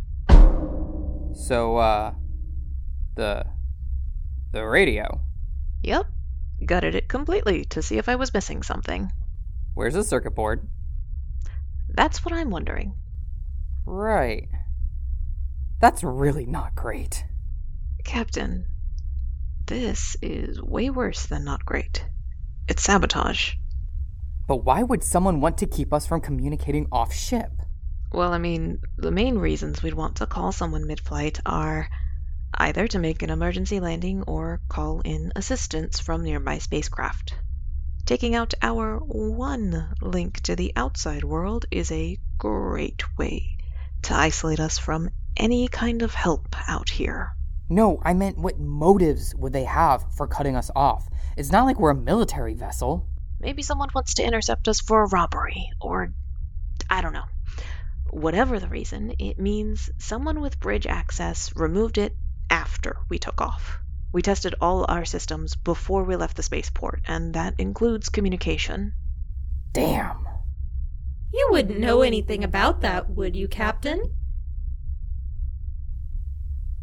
So, 1.36 1.78
uh, 1.78 2.14
the 3.16 3.46
the 4.52 4.66
radio. 4.66 5.22
Yep. 5.84 6.08
Gutted 6.66 6.96
it 6.96 7.08
completely 7.08 7.66
to 7.66 7.82
see 7.82 7.98
if 7.98 8.10
I 8.10 8.16
was 8.16 8.34
missing 8.34 8.64
something. 8.64 9.12
Where's 9.74 9.94
the 9.94 10.04
circuit 10.04 10.36
board? 10.36 10.68
That's 11.90 12.24
what 12.26 12.34
I'm 12.34 12.50
wondering. 12.50 12.96
Right. 13.86 14.48
That's 15.82 16.04
really 16.04 16.46
not 16.46 16.76
great. 16.76 17.26
Captain, 18.06 18.66
this 19.66 20.16
is 20.22 20.62
way 20.62 20.90
worse 20.90 21.26
than 21.26 21.44
not 21.44 21.66
great. 21.66 22.06
It's 22.68 22.84
sabotage. 22.84 23.54
But 24.48 24.64
why 24.64 24.84
would 24.84 25.04
someone 25.04 25.42
want 25.42 25.58
to 25.58 25.66
keep 25.66 25.94
us 25.94 26.08
from 26.08 26.22
communicating 26.22 26.88
off 26.92 27.14
ship? 27.14 27.52
Well, 28.14 28.34
I 28.34 28.38
mean, 28.38 28.80
the 28.98 29.12
main 29.12 29.38
reasons 29.38 29.84
we'd 29.84 29.94
want 29.94 30.18
to 30.18 30.28
call 30.28 30.54
someone 30.54 30.88
mid 30.88 31.02
flight 31.02 31.40
are 31.46 31.90
either 32.54 32.88
to 32.88 33.00
make 33.00 33.22
an 33.22 33.30
emergency 33.30 33.80
landing 33.80 34.24
or 34.24 34.62
call 34.70 35.02
in 35.02 35.34
assistance 35.36 36.00
from 36.00 36.24
nearby 36.24 36.60
spacecraft. 36.60 37.36
Taking 38.06 38.36
out 38.36 38.54
our 38.62 39.00
one 39.00 39.94
link 40.02 40.40
to 40.42 40.56
the 40.56 40.72
outside 40.76 41.24
world 41.24 41.66
is 41.72 41.92
a 41.92 42.18
great 42.38 43.04
way 43.18 43.53
to 44.04 44.16
isolate 44.16 44.60
us 44.60 44.78
from 44.78 45.10
any 45.38 45.68
kind 45.68 46.02
of 46.02 46.14
help 46.14 46.56
out 46.68 46.90
here. 46.90 47.36
No, 47.70 48.00
I 48.04 48.14
meant 48.14 48.38
what 48.38 48.60
motives 48.60 49.34
would 49.36 49.54
they 49.54 49.64
have 49.64 50.06
for 50.16 50.28
cutting 50.28 50.56
us 50.56 50.70
off? 50.76 51.08
It's 51.38 51.52
not 51.52 51.66
like 51.66 51.80
we're 51.80 51.92
a 51.92 51.96
military 51.96 52.54
vessel. 52.54 53.08
Maybe 53.40 53.64
someone 53.64 53.90
wants 53.94 54.16
to 54.16 54.24
intercept 54.24 54.68
us 54.68 54.80
for 54.80 55.04
a 55.04 55.10
robbery, 55.10 55.70
or 55.82 56.14
I 56.90 57.02
don't 57.02 57.14
know. 57.14 57.26
Whatever 58.12 58.60
the 58.60 58.68
reason, 58.68 59.16
it 59.18 59.40
means 59.40 59.90
someone 59.98 60.40
with 60.40 60.60
bridge 60.60 60.86
access 60.86 61.52
removed 61.56 61.98
it 61.98 62.16
after 62.50 62.98
we 63.10 63.18
took 63.18 63.42
off. 63.42 63.80
We 64.12 64.22
tested 64.22 64.54
all 64.62 64.86
our 64.88 65.06
systems 65.06 65.56
before 65.56 66.04
we 66.04 66.16
left 66.16 66.38
the 66.38 66.44
spaceport, 66.44 67.02
and 67.08 67.34
that 67.34 67.56
includes 67.58 68.10
communication. 68.10 68.94
Damn. 69.72 70.28
You 71.34 71.48
wouldn't 71.50 71.80
know 71.80 72.04
anything 72.04 72.44
about 72.44 72.82
that, 72.82 73.10
would 73.10 73.36
you, 73.36 73.48
Captain? 73.48 74.14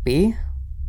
B, 0.03 0.35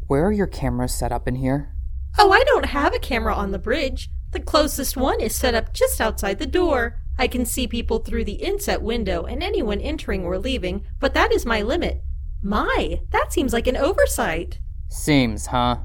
where 0.07 0.25
are 0.25 0.31
your 0.31 0.47
cameras 0.47 0.95
set 0.95 1.11
up 1.11 1.27
in 1.27 1.35
here? 1.35 1.75
Oh, 2.17 2.31
I 2.31 2.43
don't 2.45 2.65
have 2.65 2.95
a 2.95 2.99
camera 2.99 3.35
on 3.35 3.51
the 3.51 3.59
bridge. 3.59 4.09
The 4.31 4.39
closest 4.39 4.97
one 4.97 5.21
is 5.21 5.35
set 5.35 5.53
up 5.53 5.73
just 5.73 6.01
outside 6.01 6.39
the 6.39 6.47
door. 6.47 6.97
I 7.19 7.27
can 7.27 7.45
see 7.45 7.67
people 7.67 7.99
through 7.99 8.25
the 8.25 8.41
inset 8.41 8.81
window 8.81 9.25
and 9.25 9.43
anyone 9.43 9.79
entering 9.79 10.23
or 10.23 10.39
leaving, 10.39 10.85
but 10.99 11.13
that 11.13 11.31
is 11.31 11.45
my 11.45 11.61
limit. 11.61 12.01
My, 12.41 13.01
that 13.11 13.31
seems 13.31 13.53
like 13.53 13.67
an 13.67 13.77
oversight. 13.77 14.59
Seems, 14.89 15.45
huh? 15.45 15.77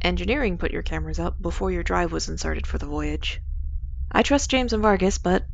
Engineering 0.00 0.56
put 0.56 0.70
your 0.70 0.82
cameras 0.82 1.18
up 1.18 1.42
before 1.42 1.70
your 1.70 1.82
drive 1.82 2.10
was 2.10 2.28
inserted 2.28 2.66
for 2.66 2.78
the 2.78 2.86
voyage. 2.86 3.42
I 4.10 4.22
trust 4.22 4.50
James 4.50 4.72
and 4.72 4.82
Vargas, 4.82 5.18
but 5.18 5.44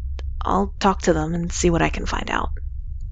I'll 0.45 0.75
talk 0.81 1.03
to 1.03 1.13
them 1.13 1.35
and 1.35 1.53
see 1.53 1.71
what 1.71 1.83
I 1.83 1.89
can 1.89 2.07
find 2.07 2.31
out. 2.31 2.51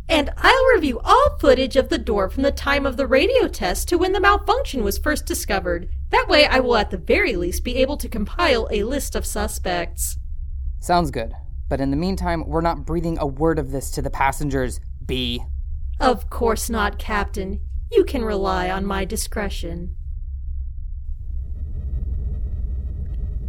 And 0.08 0.30
I'll 0.36 0.74
review 0.74 1.00
all 1.02 1.38
footage 1.38 1.76
of 1.76 1.88
the 1.88 1.98
door 1.98 2.28
from 2.28 2.42
the 2.42 2.52
time 2.52 2.84
of 2.84 2.96
the 2.96 3.06
radio 3.06 3.48
test 3.48 3.88
to 3.88 3.98
when 3.98 4.12
the 4.12 4.20
malfunction 4.20 4.84
was 4.84 4.98
first 4.98 5.24
discovered. 5.24 5.88
That 6.10 6.26
way, 6.28 6.46
I 6.46 6.60
will 6.60 6.76
at 6.76 6.90
the 6.90 6.98
very 6.98 7.36
least 7.36 7.64
be 7.64 7.76
able 7.76 7.96
to 7.96 8.08
compile 8.08 8.68
a 8.70 8.82
list 8.82 9.16
of 9.16 9.24
suspects. 9.24 10.18
Sounds 10.80 11.10
good. 11.10 11.32
But 11.68 11.80
in 11.80 11.90
the 11.90 11.96
meantime, 11.96 12.46
we're 12.46 12.60
not 12.60 12.84
breathing 12.84 13.16
a 13.18 13.26
word 13.26 13.58
of 13.58 13.70
this 13.70 13.90
to 13.92 14.02
the 14.02 14.10
passengers, 14.10 14.80
B. 15.06 15.42
Of 15.98 16.28
course 16.28 16.68
not, 16.68 16.98
Captain. 16.98 17.60
You 17.90 18.04
can 18.04 18.22
rely 18.24 18.70
on 18.70 18.84
my 18.84 19.06
discretion. 19.06 19.96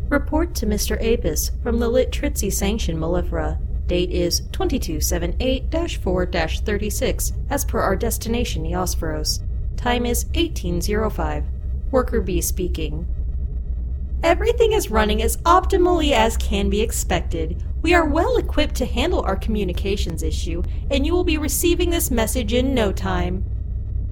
Report 0.07 0.53
to 0.55 0.65
Mr. 0.65 0.95
Apis 1.01 1.51
from 1.63 1.79
the 1.79 1.89
Lit 1.89 2.11
Tritzy 2.11 2.53
Sanction 2.53 2.97
Mellifera. 2.97 3.57
Date 3.87 4.11
is 4.11 4.41
2278 4.51 5.97
4 6.01 6.25
36, 6.25 7.33
as 7.49 7.65
per 7.65 7.79
our 7.79 7.95
destination, 7.95 8.63
Eosphoros. 8.63 9.43
Time 9.75 10.05
is 10.05 10.25
1805. 10.35 11.43
Worker 11.91 12.21
B 12.21 12.39
speaking. 12.39 13.05
Everything 14.23 14.71
is 14.71 14.89
running 14.89 15.21
as 15.21 15.35
optimally 15.37 16.13
as 16.13 16.37
can 16.37 16.69
be 16.69 16.79
expected. 16.79 17.61
We 17.81 17.93
are 17.93 18.05
well 18.05 18.37
equipped 18.37 18.75
to 18.75 18.85
handle 18.85 19.21
our 19.21 19.35
communications 19.35 20.23
issue, 20.23 20.63
and 20.89 21.05
you 21.05 21.13
will 21.13 21.25
be 21.25 21.37
receiving 21.37 21.89
this 21.89 22.09
message 22.09 22.53
in 22.53 22.73
no 22.73 22.93
time. 22.93 23.43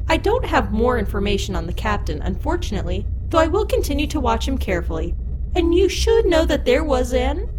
I 0.10 0.18
don't 0.18 0.44
have 0.44 0.74
more 0.74 1.00
information 1.00 1.56
on 1.56 1.66
the 1.66 1.74
captain, 1.74 2.22
unfortunately, 2.22 3.06
though 3.30 3.38
I 3.38 3.48
will 3.48 3.66
continue 3.66 4.08
to 4.08 4.20
watch 4.20 4.46
him 4.46 4.58
carefully. 4.58 5.16
And 5.56 5.74
you 5.74 5.88
should 5.88 6.26
know 6.26 6.44
that 6.44 6.66
there 6.66 6.84
was 6.84 7.14
an 7.14 7.50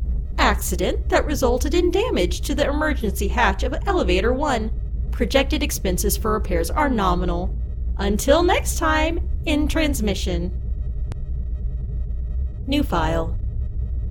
accident 0.42 1.08
that 1.08 1.24
resulted 1.24 1.72
in 1.72 1.88
damage 1.92 2.40
to 2.40 2.52
the 2.52 2.68
emergency 2.68 3.28
hatch 3.28 3.62
of 3.62 3.76
Elevator 3.86 4.32
1. 4.32 4.72
Projected 5.12 5.62
expenses 5.62 6.16
for 6.16 6.32
repairs 6.32 6.68
are 6.68 6.90
nominal. 6.90 7.54
Until 7.98 8.42
next 8.42 8.76
time, 8.76 9.30
in 9.46 9.68
transmission. 9.68 10.50
New 12.66 12.82
file. 12.82 13.38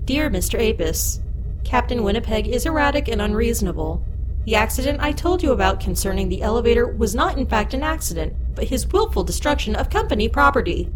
Dear 0.06 0.30
Mr. 0.30 0.58
Apis, 0.58 1.20
Captain 1.66 2.02
Winnipeg 2.02 2.48
is 2.48 2.66
erratic 2.66 3.10
and 3.10 3.22
unreasonable. 3.22 4.02
The 4.46 4.56
accident 4.56 5.02
I 5.02 5.12
told 5.12 5.44
you 5.44 5.52
about 5.52 5.82
concerning 5.82 6.30
the 6.30 6.42
elevator 6.42 6.88
was 6.88 7.14
not 7.14 7.38
in 7.38 7.46
fact 7.46 7.74
an 7.74 7.84
accident, 7.84 8.34
but 8.56 8.70
his 8.70 8.88
willful 8.88 9.26
destruction 9.26 9.76
of 9.76 9.90
company 9.90 10.30
property. 10.30 10.90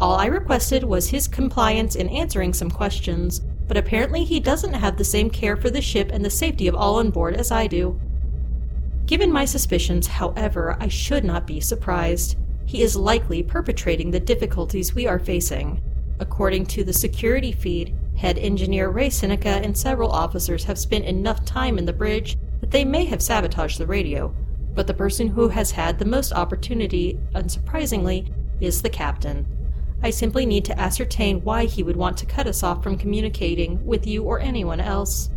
All 0.00 0.16
I 0.16 0.26
requested 0.26 0.82
was 0.82 1.08
his 1.08 1.28
compliance 1.28 1.94
in 1.94 2.08
answering 2.08 2.52
some 2.52 2.70
questions, 2.70 3.42
but 3.66 3.76
apparently 3.76 4.24
he 4.24 4.40
doesn't 4.40 4.74
have 4.74 4.96
the 4.96 5.04
same 5.04 5.30
care 5.30 5.56
for 5.56 5.70
the 5.70 5.80
ship 5.80 6.10
and 6.12 6.24
the 6.24 6.30
safety 6.30 6.68
of 6.68 6.74
all 6.74 6.96
on 6.96 7.10
board 7.10 7.34
as 7.34 7.50
I 7.50 7.66
do. 7.66 8.00
Given 9.06 9.32
my 9.32 9.44
suspicions, 9.44 10.06
however, 10.06 10.76
I 10.80 10.88
should 10.88 11.24
not 11.24 11.46
be 11.46 11.60
surprised. 11.60 12.36
He 12.64 12.82
is 12.82 12.96
likely 12.96 13.42
perpetrating 13.42 14.10
the 14.10 14.20
difficulties 14.20 14.94
we 14.94 15.06
are 15.06 15.18
facing. 15.18 15.82
According 16.20 16.66
to 16.66 16.84
the 16.84 16.92
security 16.92 17.52
feed, 17.52 17.94
head 18.16 18.38
engineer 18.38 18.90
Ray 18.90 19.10
Seneca 19.10 19.48
and 19.48 19.76
several 19.76 20.10
officers 20.10 20.64
have 20.64 20.78
spent 20.78 21.04
enough 21.04 21.44
time 21.44 21.78
in 21.78 21.84
the 21.84 21.92
bridge 21.92 22.36
that 22.60 22.70
they 22.70 22.84
may 22.84 23.04
have 23.06 23.20
sabotaged 23.20 23.78
the 23.78 23.86
radio, 23.86 24.34
but 24.74 24.86
the 24.86 24.94
person 24.94 25.28
who 25.28 25.48
has 25.48 25.72
had 25.72 25.98
the 25.98 26.04
most 26.04 26.32
opportunity, 26.32 27.18
unsurprisingly, 27.34 28.32
is 28.60 28.82
the 28.82 28.90
captain. 28.90 29.46
I 30.02 30.10
simply 30.10 30.46
need 30.46 30.64
to 30.66 30.78
ascertain 30.78 31.42
why 31.44 31.64
he 31.64 31.82
would 31.82 31.96
want 31.96 32.16
to 32.18 32.26
cut 32.26 32.46
us 32.46 32.62
off 32.62 32.82
from 32.82 32.98
communicating 32.98 33.84
with 33.86 34.06
you 34.06 34.24
or 34.24 34.40
anyone 34.40 34.80
else. 34.80 35.30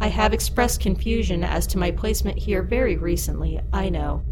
I 0.00 0.08
have 0.08 0.32
expressed 0.32 0.80
confusion 0.80 1.44
as 1.44 1.66
to 1.68 1.78
my 1.78 1.90
placement 1.90 2.38
here 2.38 2.62
very 2.62 2.96
recently, 2.96 3.60
I 3.72 3.88
know 3.88 4.22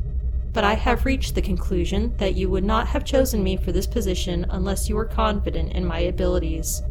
but 0.57 0.65
I 0.65 0.73
have 0.73 1.05
reached 1.05 1.35
the 1.35 1.43
conclusion 1.43 2.15
that 2.17 2.35
you 2.35 2.49
would 2.49 2.65
not 2.65 2.87
have 2.87 3.05
chosen 3.05 3.45
me 3.45 3.59
for 3.59 3.73
this 3.73 3.87
position 3.87 4.47
unless 4.49 4.89
you 4.89 4.97
were 4.97 5.05
confident 5.05 5.75
in 5.75 5.85
my 5.85 5.99
abilities. 5.99 6.83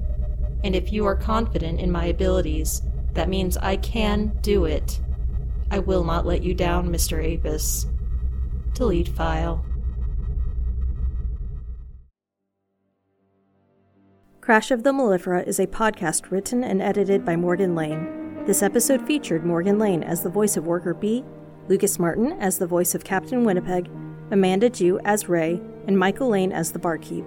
And 0.64 0.76
if 0.76 0.94
you 0.94 1.04
are 1.08 1.16
confident 1.16 1.80
in 1.80 1.92
my 1.92 2.06
abilities, 2.06 2.84
that 3.14 3.28
means 3.28 3.58
I 3.58 3.78
can 3.78 4.38
do 4.42 4.66
it. 4.66 5.00
I 5.72 5.80
will 5.80 6.04
not 6.04 6.28
let 6.28 6.44
you 6.44 6.54
down, 6.54 6.90
Mr. 6.90 7.18
Apis. 7.18 7.88
Delete 8.74 9.10
file. 9.10 9.65
Crash 14.46 14.70
of 14.70 14.84
the 14.84 14.92
Mellifera 14.92 15.44
is 15.48 15.60
a 15.60 15.66
podcast 15.66 16.30
written 16.30 16.64
and 16.64 16.80
edited 16.80 17.26
by 17.26 17.36
Morgan 17.36 17.74
Lane. 17.74 18.44
This 18.46 18.62
episode 18.62 19.02
featured 19.08 19.44
Morgan 19.44 19.80
Lane 19.80 20.04
as 20.04 20.22
the 20.22 20.30
voice 20.30 20.56
of 20.56 20.68
Worker 20.68 20.94
B 20.94 21.26
Lucas 21.68 21.98
Martin 21.98 22.34
as 22.34 22.60
the 22.60 22.68
voice 22.68 22.94
of 22.94 23.04
Captain 23.04 23.44
Winnipeg, 23.44 23.90
Amanda 24.30 24.70
Jew 24.70 25.00
as 25.04 25.28
Ray, 25.28 25.60
and 25.88 25.98
Michael 25.98 26.30
Lane 26.30 26.52
as 26.52 26.72
the 26.72 26.78
barkeep. 26.78 27.26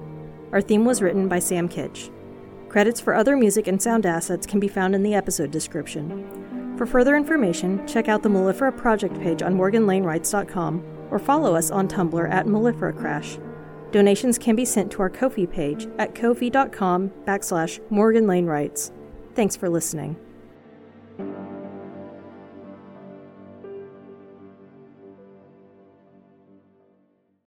Our 0.52 0.60
theme 0.60 0.84
was 0.84 1.02
written 1.02 1.26
by 1.26 1.40
Sam 1.40 1.68
Kitsch. 1.68 2.08
Credits 2.68 3.00
for 3.00 3.16
other 3.16 3.36
music 3.36 3.66
and 3.66 3.82
sound 3.82 4.06
assets 4.06 4.46
can 4.46 4.60
be 4.60 4.68
found 4.68 4.94
in 4.94 5.02
the 5.02 5.14
episode 5.14 5.50
description. 5.50 6.76
For 6.78 6.86
further 6.86 7.16
information, 7.16 7.84
check 7.88 8.06
out 8.06 8.22
the 8.22 8.28
Mellifera 8.28 8.76
project 8.76 9.18
page 9.18 9.42
on 9.42 9.56
morganlanewrites.com 9.56 11.08
or 11.10 11.18
follow 11.18 11.56
us 11.56 11.72
on 11.72 11.88
Tumblr 11.88 12.30
at 12.30 12.46
Mellifera 12.46 12.96
Crash. 12.96 13.38
Donations 13.90 14.38
can 14.38 14.54
be 14.54 14.64
sent 14.64 14.90
to 14.92 15.02
our 15.02 15.10
Ko-fi 15.10 15.46
page 15.46 15.88
at 15.98 16.14
ko-fi.com 16.14 17.10
backslash 17.24 17.80
Morgan 17.90 18.26
Lane 18.26 18.46
Writes. 18.46 18.92
Thanks 19.34 19.56
for 19.56 19.68
listening. 19.68 20.16